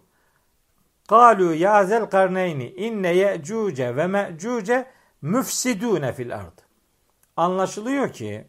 Kalu 1.08 1.54
ya 1.54 1.84
zel 1.84 2.06
karneyni 2.06 2.70
inne 2.70 3.14
ye'cuce 3.14 3.96
ve 3.96 4.06
me'cuce 4.06 4.86
müfsidune 5.22 6.12
fil 6.12 6.36
ard. 6.36 6.58
Anlaşılıyor 7.36 8.12
ki 8.12 8.46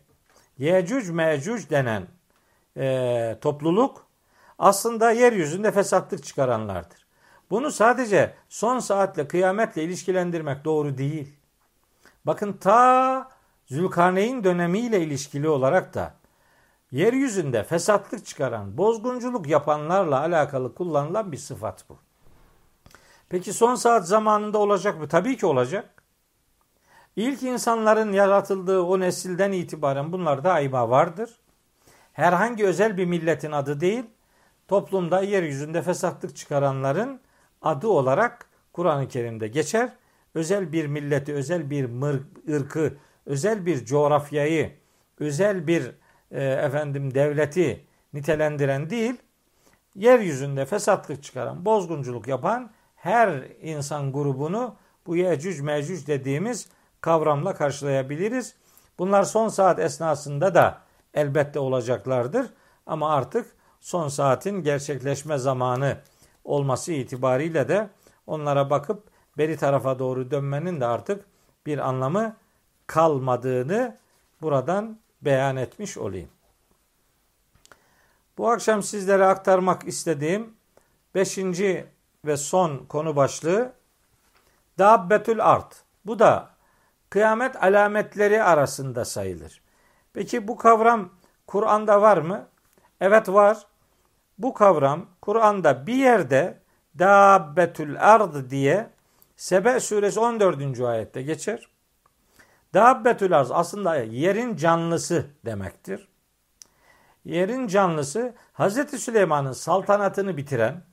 Yecüc 0.58 1.12
Mecüc 1.12 1.70
denen 1.70 2.08
e, 2.78 3.38
topluluk 3.42 4.08
aslında 4.60 5.12
yeryüzünde 5.12 5.72
fesatlık 5.72 6.24
çıkaranlardır. 6.24 7.08
Bunu 7.50 7.72
sadece 7.72 8.36
son 8.50 8.80
saatle 8.80 9.28
kıyametle 9.28 9.84
ilişkilendirmek 9.84 10.66
doğru 10.66 10.98
değil. 10.98 11.39
Bakın 12.26 12.54
ta 12.54 13.30
Zülkarneyn 13.66 14.44
dönemiyle 14.44 15.02
ilişkili 15.02 15.50
olarak 15.50 15.94
da 15.94 16.14
yeryüzünde 16.92 17.64
fesatlık 17.64 18.26
çıkaran, 18.26 18.78
bozgunculuk 18.78 19.48
yapanlarla 19.48 20.20
alakalı 20.20 20.76
kullanılan 20.76 21.32
bir 21.32 21.38
sıfat 21.38 21.90
bu. 21.90 21.98
Peki 23.30 23.54
son 23.54 23.76
saat 23.76 24.08
zamanında 24.08 24.58
olacak 24.58 25.00
mı? 25.00 25.08
Tabii 25.08 25.38
ki 25.38 25.46
olacak. 25.46 26.04
İlk 27.16 27.44
insanların 27.44 28.14
yaratıldığı 28.14 28.82
o 28.82 29.00
nesilden 29.00 29.52
itibaren 29.52 30.12
bunlarda 30.12 30.54
ayba 30.54 30.90
vardır. 30.90 31.40
Herhangi 32.14 32.66
özel 32.66 32.98
bir 32.98 33.06
milletin 33.06 33.52
adı 33.52 33.80
değil, 33.80 34.04
toplumda 34.68 35.22
yeryüzünde 35.22 35.82
fesatlık 35.82 36.36
çıkaranların 36.36 37.22
adı 37.62 37.88
olarak 37.88 38.50
Kur'an-ı 38.74 39.08
Kerim'de 39.08 39.48
geçer. 39.48 39.94
Özel 40.34 40.72
bir 40.72 40.88
milleti, 40.88 41.34
özel 41.34 41.70
bir 41.70 41.90
ırkı, 42.56 42.94
özel 43.26 43.66
bir 43.66 43.86
coğrafyayı, 43.86 44.72
özel 45.20 45.68
bir 45.68 45.92
e, 46.32 46.44
efendim 46.44 47.14
devleti 47.14 47.86
nitelendiren 48.14 48.90
değil, 48.90 49.16
yeryüzünde 49.96 50.66
fesatlık 50.66 51.24
çıkaran, 51.24 51.66
bozgunculuk 51.66 52.28
yapan 52.28 52.72
her 52.96 53.44
insan 53.62 54.12
grubunu 54.12 54.76
bu 55.06 55.16
Yecüc 55.16 55.64
Mecüc 55.64 56.08
dediğimiz 56.08 56.70
kavramla 57.02 57.56
karşılayabiliriz. 57.56 58.56
Bunlar 59.00 59.24
son 59.24 59.48
saat 59.48 59.80
esnasında 59.80 60.56
da 60.56 60.82
elbette 61.14 61.60
olacaklardır. 61.60 62.48
Ama 62.86 63.14
artık 63.14 63.56
son 63.80 64.08
saatin 64.08 64.64
gerçekleşme 64.64 65.38
zamanı 65.38 65.98
olması 66.44 66.92
itibariyle 66.92 67.68
de 67.68 67.90
onlara 68.28 68.70
bakıp 68.70 69.04
beri 69.38 69.58
tarafa 69.58 70.00
doğru 70.00 70.32
dönmenin 70.32 70.82
de 70.82 70.86
artık 70.86 71.26
bir 71.66 71.78
anlamı 71.78 72.36
kalmadığını 72.88 73.98
buradan 74.42 75.00
beyan 75.22 75.56
etmiş 75.56 75.98
olayım. 75.98 76.30
Bu 78.38 78.50
akşam 78.50 78.84
sizlere 78.84 79.26
aktarmak 79.26 79.88
istediğim 79.88 80.54
beşinci 81.16 81.86
ve 82.26 82.38
son 82.38 82.78
konu 82.78 83.16
başlığı 83.16 83.74
Dabbetül 84.80 85.46
Art. 85.46 85.84
Bu 86.06 86.20
da 86.20 86.50
kıyamet 87.10 87.64
alametleri 87.64 88.44
arasında 88.44 89.06
sayılır. 89.06 89.62
Peki 90.14 90.48
bu 90.48 90.58
kavram 90.58 91.10
Kur'an'da 91.48 92.02
var 92.02 92.18
mı? 92.18 92.48
Evet 93.02 93.30
var. 93.30 93.68
Bu 94.38 94.54
kavram 94.54 95.06
Kur'an'da 95.22 95.88
bir 95.88 95.96
yerde 95.96 96.60
Dabbetül 97.00 98.14
Ard 98.14 98.50
diye 98.50 98.90
Sebe 99.40 99.80
suresi 99.80 100.20
14. 100.20 100.80
ayette 100.80 101.22
geçer. 101.22 101.68
Dabbetül 102.74 103.40
arz 103.40 103.52
aslında 103.52 103.96
yerin 103.96 104.56
canlısı 104.56 105.26
demektir. 105.46 106.08
Yerin 107.26 107.68
canlısı 107.68 108.34
Hazreti 108.54 109.00
Süleyman'ın 109.00 109.52
saltanatını 109.52 110.38
bitiren, 110.38 110.84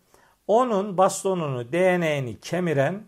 onun 0.47 0.99
bastonunu, 0.99 1.73
değneğini 1.73 2.41
kemiren 2.41 3.03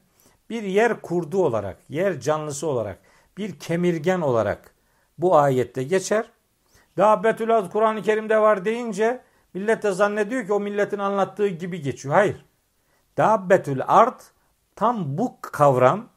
bir 0.50 0.62
yer 0.62 1.00
kurdu 1.00 1.44
olarak, 1.44 1.76
yer 1.88 2.20
canlısı 2.20 2.66
olarak, 2.66 2.98
bir 3.36 3.58
kemirgen 3.58 4.20
olarak 4.20 4.74
bu 5.18 5.36
ayette 5.36 5.82
geçer. 5.82 6.30
Dabbetül 6.96 7.56
arz 7.56 7.70
Kur'an-ı 7.70 8.02
Kerim'de 8.02 8.38
var 8.38 8.64
deyince 8.64 9.20
millet 9.54 9.82
de 9.82 9.92
zannediyor 9.92 10.46
ki 10.46 10.52
o 10.52 10.60
milletin 10.60 10.98
anlattığı 10.98 11.48
gibi 11.48 11.82
geçiyor. 11.82 12.14
Hayır. 12.14 12.44
Dabbetül 13.16 13.80
art 13.86 14.32
tam 14.78 15.18
bu 15.18 15.40
kavram 15.42 16.08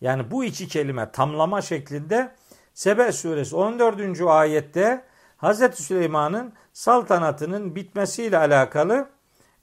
yani 0.00 0.30
bu 0.30 0.44
iki 0.44 0.68
kelime 0.68 1.12
tamlama 1.12 1.62
şeklinde 1.62 2.34
Sebe 2.74 3.12
suresi 3.12 3.56
14. 3.56 4.20
ayette 4.20 5.04
Hazreti 5.36 5.82
Süleyman'ın 5.82 6.52
saltanatının 6.72 7.74
bitmesiyle 7.74 8.38
alakalı 8.38 9.08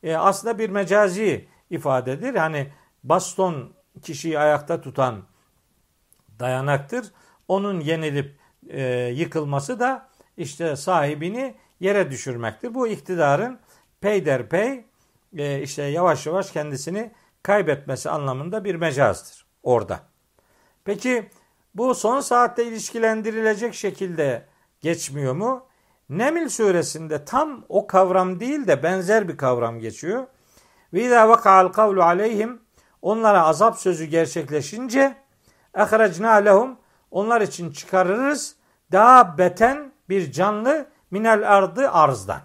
e, 0.03 0.15
aslında 0.15 0.59
bir 0.59 0.69
mecazi 0.69 1.47
ifadedir. 1.69 2.35
Hani 2.35 2.71
baston 3.03 3.73
kişiyi 4.01 4.39
ayakta 4.39 4.81
tutan 4.81 5.23
dayanaktır. 6.39 7.11
Onun 7.47 7.79
yenilip 7.79 8.39
e, 8.69 8.81
yıkılması 9.15 9.79
da 9.79 10.09
işte 10.37 10.75
sahibini 10.75 11.55
yere 11.79 12.11
düşürmektir. 12.11 12.73
Bu 12.73 12.87
iktidarın 12.87 13.59
peyderpey 14.01 14.85
e, 15.37 15.61
işte 15.61 15.83
yavaş 15.83 16.25
yavaş 16.27 16.51
kendisini 16.51 17.11
kaybetmesi 17.43 18.09
anlamında 18.09 18.63
bir 18.63 18.75
mecazdır 18.75 19.45
orada. 19.63 19.99
Peki 20.85 21.29
bu 21.75 21.95
son 21.95 22.19
saatte 22.19 22.65
ilişkilendirilecek 22.65 23.73
şekilde 23.73 24.45
geçmiyor 24.81 25.33
mu? 25.33 25.65
Nemil 26.09 26.49
suresinde 26.49 27.25
tam 27.25 27.65
o 27.69 27.87
kavram 27.87 28.39
değil 28.39 28.67
de 28.67 28.83
benzer 28.83 29.27
bir 29.27 29.37
kavram 29.37 29.79
geçiyor. 29.79 30.27
Ve 30.93 31.03
izâ 31.03 31.29
vaka'al 31.29 31.67
kavlu 31.67 32.03
aleyhim 32.03 32.61
onlara 33.01 33.43
azap 33.43 33.77
sözü 33.77 34.05
gerçekleşince 34.05 35.15
ehrecnâ 35.75 36.31
lehum 36.31 36.77
onlar 37.11 37.41
için 37.41 37.71
çıkarırız 37.71 38.55
daha 38.91 39.37
beten 39.37 39.91
bir 40.09 40.31
canlı 40.31 40.87
minel 41.11 41.55
ardı 41.57 41.89
arzdan. 41.89 42.41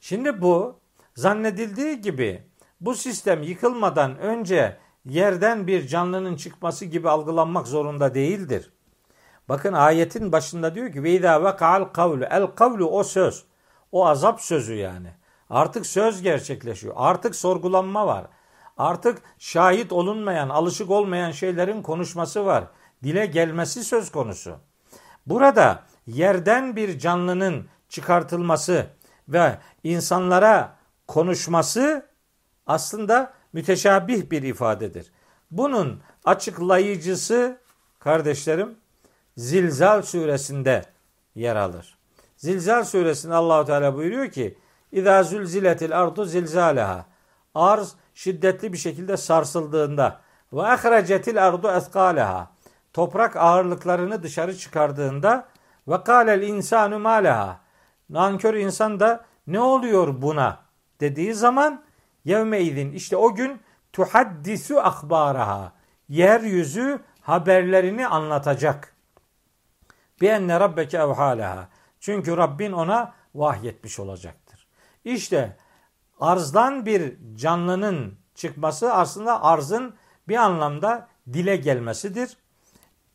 Şimdi 0.00 0.42
bu 0.42 0.80
zannedildiği 1.14 2.00
gibi 2.00 2.45
bu 2.80 2.94
sistem 2.94 3.42
yıkılmadan 3.42 4.18
önce 4.18 4.76
yerden 5.04 5.66
bir 5.66 5.86
canlının 5.86 6.36
çıkması 6.36 6.84
gibi 6.84 7.10
algılanmak 7.10 7.66
zorunda 7.66 8.14
değildir. 8.14 8.72
Bakın 9.48 9.72
ayetin 9.72 10.32
başında 10.32 10.74
diyor 10.74 10.92
ki 10.92 11.02
ve 11.02 11.10
izâ 11.10 11.44
veka'al 11.44 11.84
kavlu. 11.84 12.24
El 12.24 12.46
kavlu 12.46 12.90
o 12.90 13.04
söz. 13.04 13.44
O 13.92 14.06
azap 14.06 14.40
sözü 14.40 14.74
yani. 14.74 15.08
Artık 15.50 15.86
söz 15.86 16.22
gerçekleşiyor. 16.22 16.94
Artık 16.96 17.36
sorgulanma 17.36 18.06
var. 18.06 18.26
Artık 18.78 19.22
şahit 19.38 19.92
olunmayan, 19.92 20.48
alışık 20.48 20.90
olmayan 20.90 21.30
şeylerin 21.30 21.82
konuşması 21.82 22.46
var. 22.46 22.64
Dile 23.02 23.26
gelmesi 23.26 23.84
söz 23.84 24.12
konusu. 24.12 24.56
Burada 25.26 25.82
yerden 26.06 26.76
bir 26.76 26.98
canlının 26.98 27.66
çıkartılması 27.88 28.86
ve 29.28 29.58
insanlara 29.84 30.76
konuşması 31.06 32.06
aslında 32.66 33.32
müteşabih 33.52 34.30
bir 34.30 34.42
ifadedir. 34.42 35.12
Bunun 35.50 36.00
açıklayıcısı 36.24 37.58
kardeşlerim 37.98 38.76
Zilzal 39.36 40.02
suresinde 40.02 40.84
yer 41.34 41.56
alır. 41.56 41.98
Zilzal 42.36 42.84
suresinde 42.84 43.34
Allahu 43.34 43.64
Teala 43.66 43.94
buyuruyor 43.94 44.30
ki: 44.30 44.58
"İza 44.92 45.22
zulziletil 45.22 45.98
ardu 45.98 46.24
zilzaleha." 46.24 47.06
Arz 47.54 47.94
şiddetli 48.14 48.72
bir 48.72 48.78
şekilde 48.78 49.16
sarsıldığında 49.16 50.20
ve 50.52 50.62
ahrecetil 50.62 51.46
ardu 51.46 51.70
eskaleha. 51.70 52.50
Toprak 52.92 53.36
ağırlıklarını 53.36 54.22
dışarı 54.22 54.56
çıkardığında 54.56 55.48
ve 55.88 56.04
kâlel 56.04 56.42
insanu 56.42 56.98
mâleha. 56.98 57.60
Nankör 58.10 58.54
insan 58.54 59.00
da 59.00 59.24
ne 59.46 59.60
oluyor 59.60 60.22
buna 60.22 60.58
dediği 61.00 61.34
zaman 61.34 61.82
yevmeydin 62.26 62.92
işte 62.92 63.16
o 63.16 63.34
gün 63.34 63.60
tuhaddisu 63.92 64.80
akbaraha. 64.80 65.72
Yeryüzü 66.08 67.00
haberlerini 67.20 68.06
anlatacak. 68.06 68.94
Bi 70.20 70.26
enne 70.26 70.60
rabbeke 70.60 70.96
evhalaha. 70.96 71.68
Çünkü 72.00 72.36
Rabbin 72.36 72.72
ona 72.72 73.14
vahyetmiş 73.34 73.98
olacaktır. 73.98 74.66
İşte 75.04 75.56
arzdan 76.20 76.86
bir 76.86 77.16
canlının 77.36 78.18
çıkması 78.34 78.92
aslında 78.92 79.44
arzın 79.44 79.94
bir 80.28 80.36
anlamda 80.36 81.08
dile 81.32 81.56
gelmesidir. 81.56 82.36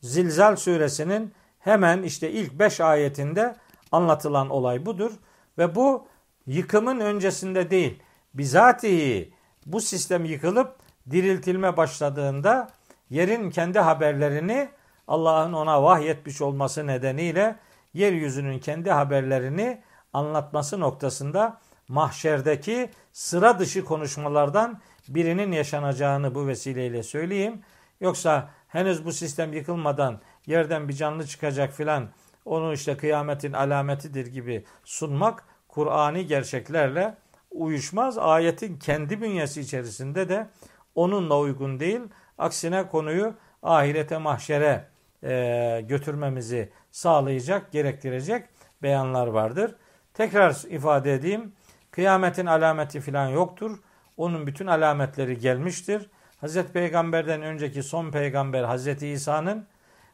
Zilzal 0.02 0.56
suresinin 0.56 1.34
hemen 1.60 2.04
işte 2.04 2.32
ilk 2.32 2.54
beş 2.54 2.82
ayetinde 2.82 3.56
anlatılan 3.92 4.50
olay 4.50 4.86
budur. 4.86 5.12
Ve 5.58 5.76
bu 5.76 6.08
yıkımın 6.48 7.00
öncesinde 7.00 7.72
değil, 7.72 8.04
bizatihi 8.34 9.34
bu 9.66 9.82
sistem 9.82 10.26
yıkılıp 10.26 10.76
diriltilme 11.12 11.78
başladığında 11.78 12.70
yerin 13.10 13.50
kendi 13.50 13.80
haberlerini 13.80 14.70
Allah'ın 15.08 15.54
ona 15.54 15.84
vahyetmiş 15.84 16.42
olması 16.42 16.88
nedeniyle 16.88 17.56
yeryüzünün 17.94 18.60
kendi 18.60 18.92
haberlerini 18.92 19.82
anlatması 20.14 20.80
noktasında 20.80 21.60
mahşerdeki 21.88 22.90
sıra 23.14 23.60
dışı 23.60 23.86
konuşmalardan 23.86 24.82
birinin 25.08 25.52
yaşanacağını 25.52 26.36
bu 26.36 26.48
vesileyle 26.48 27.04
söyleyeyim. 27.04 27.62
Yoksa 28.02 28.50
henüz 28.68 29.06
bu 29.06 29.12
sistem 29.12 29.54
yıkılmadan 29.54 30.22
yerden 30.48 30.90
bir 30.90 30.94
canlı 30.94 31.28
çıkacak 31.28 31.74
filan 31.74 32.10
onu 32.46 32.74
işte 32.74 32.98
kıyametin 32.98 33.54
alametidir 33.54 34.26
gibi 34.26 34.66
sunmak 34.84 35.44
Kur'ani 35.68 36.28
gerçeklerle 36.28 37.16
uyuşmaz. 37.52 38.18
Ayetin 38.18 38.78
kendi 38.78 39.22
bünyesi 39.22 39.62
içerisinde 39.62 40.30
de 40.30 40.48
onunla 40.96 41.40
uygun 41.40 41.80
değil. 41.80 42.02
Aksine 42.38 42.88
konuyu 42.88 43.34
ahirete 43.64 44.18
mahşere 44.18 44.88
e, 45.24 45.82
götürmemizi 45.88 46.70
sağlayacak, 46.92 47.72
gerektirecek 47.72 48.46
beyanlar 48.84 49.28
vardır. 49.28 49.76
Tekrar 50.14 50.52
ifade 50.70 51.14
edeyim. 51.14 51.54
Kıyametin 51.92 52.46
alameti 52.46 53.02
filan 53.02 53.28
yoktur. 53.28 53.80
Onun 54.18 54.48
bütün 54.48 54.68
alametleri 54.68 55.40
gelmiştir. 55.40 56.10
Hazreti 56.42 56.72
Peygamber'den 56.72 57.42
önceki 57.42 57.84
son 57.84 58.12
peygamber 58.12 58.64
Hazreti 58.64 59.08
İsa'nın, 59.08 59.68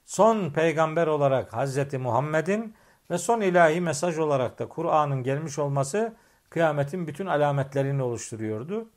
son 0.05 0.49
peygamber 0.49 1.07
olarak 1.07 1.53
Hazreti 1.53 1.97
Muhammed'in 1.97 2.75
ve 3.11 3.17
son 3.17 3.41
ilahi 3.41 3.81
mesaj 3.81 4.17
olarak 4.17 4.59
da 4.59 4.69
Kur'an'ın 4.69 5.23
gelmiş 5.23 5.59
olması 5.59 6.13
kıyametin 6.49 7.07
bütün 7.07 7.25
alametlerini 7.25 8.03
oluşturuyordu. 8.03 8.89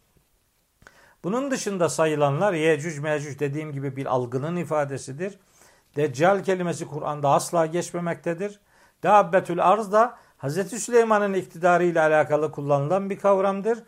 Bunun 1.24 1.50
dışında 1.50 1.88
sayılanlar 1.88 2.52
Yecüc 2.52 3.00
Mecüc 3.00 3.38
dediğim 3.38 3.72
gibi 3.72 3.96
bir 3.96 4.06
algının 4.06 4.56
ifadesidir. 4.56 5.38
Deccal 5.96 6.44
kelimesi 6.44 6.86
Kur'an'da 6.86 7.30
asla 7.30 7.66
geçmemektedir. 7.66 8.60
Dabbetül 9.02 9.64
arz 9.64 9.92
da 9.92 10.18
Hz. 10.38 10.82
Süleyman'ın 10.82 11.34
iktidarı 11.34 11.84
ile 11.84 12.00
alakalı 12.00 12.52
kullanılan 12.52 13.10
bir 13.10 13.18
kavramdır. 13.18 13.78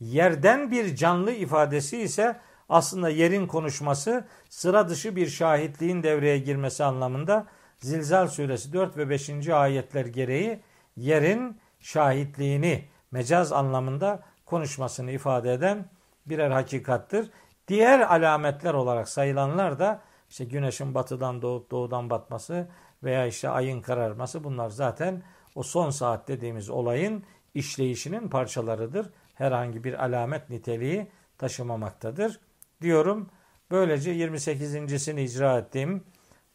Yerden 0.00 0.70
bir 0.70 0.96
canlı 0.96 1.30
ifadesi 1.30 1.98
ise 1.98 2.40
aslında 2.68 3.08
yerin 3.08 3.46
konuşması 3.46 4.24
sıra 4.48 4.88
dışı 4.88 5.16
bir 5.16 5.26
şahitliğin 5.26 6.02
devreye 6.02 6.38
girmesi 6.38 6.84
anlamında 6.84 7.46
Zilzal 7.78 8.28
suresi 8.28 8.72
4 8.72 8.96
ve 8.96 9.10
5. 9.10 9.48
ayetler 9.48 10.06
gereği 10.06 10.60
yerin 10.96 11.60
şahitliğini 11.80 12.84
mecaz 13.10 13.52
anlamında 13.52 14.22
konuşmasını 14.46 15.10
ifade 15.10 15.52
eden 15.52 15.88
birer 16.26 16.50
hakikattır. 16.50 17.30
Diğer 17.68 18.00
alametler 18.00 18.74
olarak 18.74 19.08
sayılanlar 19.08 19.78
da 19.78 20.00
işte 20.28 20.44
güneşin 20.44 20.94
batıdan 20.94 21.42
doğup 21.42 21.70
doğudan 21.70 22.10
batması 22.10 22.68
veya 23.02 23.26
işte 23.26 23.48
ayın 23.48 23.80
kararması 23.82 24.44
bunlar 24.44 24.68
zaten 24.68 25.22
o 25.54 25.62
son 25.62 25.90
saat 25.90 26.28
dediğimiz 26.28 26.70
olayın 26.70 27.24
işleyişinin 27.54 28.28
parçalarıdır. 28.28 29.10
Herhangi 29.34 29.84
bir 29.84 30.04
alamet 30.04 30.50
niteliği 30.50 31.10
taşımamaktadır 31.38 32.40
diyorum. 32.80 33.30
Böylece 33.70 34.12
28.sini 34.12 35.22
icra 35.22 35.58
ettiğim 35.58 36.04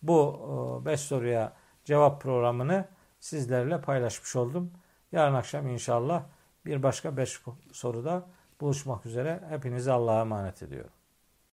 bu 0.02 0.82
5 0.86 1.00
soruya 1.00 1.54
cevap 1.86 2.22
programını 2.22 2.86
sizlerle 3.20 3.82
paylaşmış 3.82 4.36
oldum. 4.36 4.72
Yarın 5.12 5.34
akşam 5.34 5.68
inşallah 5.68 6.24
bir 6.66 6.84
başka 6.84 7.18
5 7.18 7.42
soruda 7.72 8.28
buluşmak 8.62 9.06
üzere. 9.06 9.44
Hepinizi 9.50 9.92
Allah'a 9.92 10.22
emanet 10.22 10.64
ediyorum. 10.64 10.92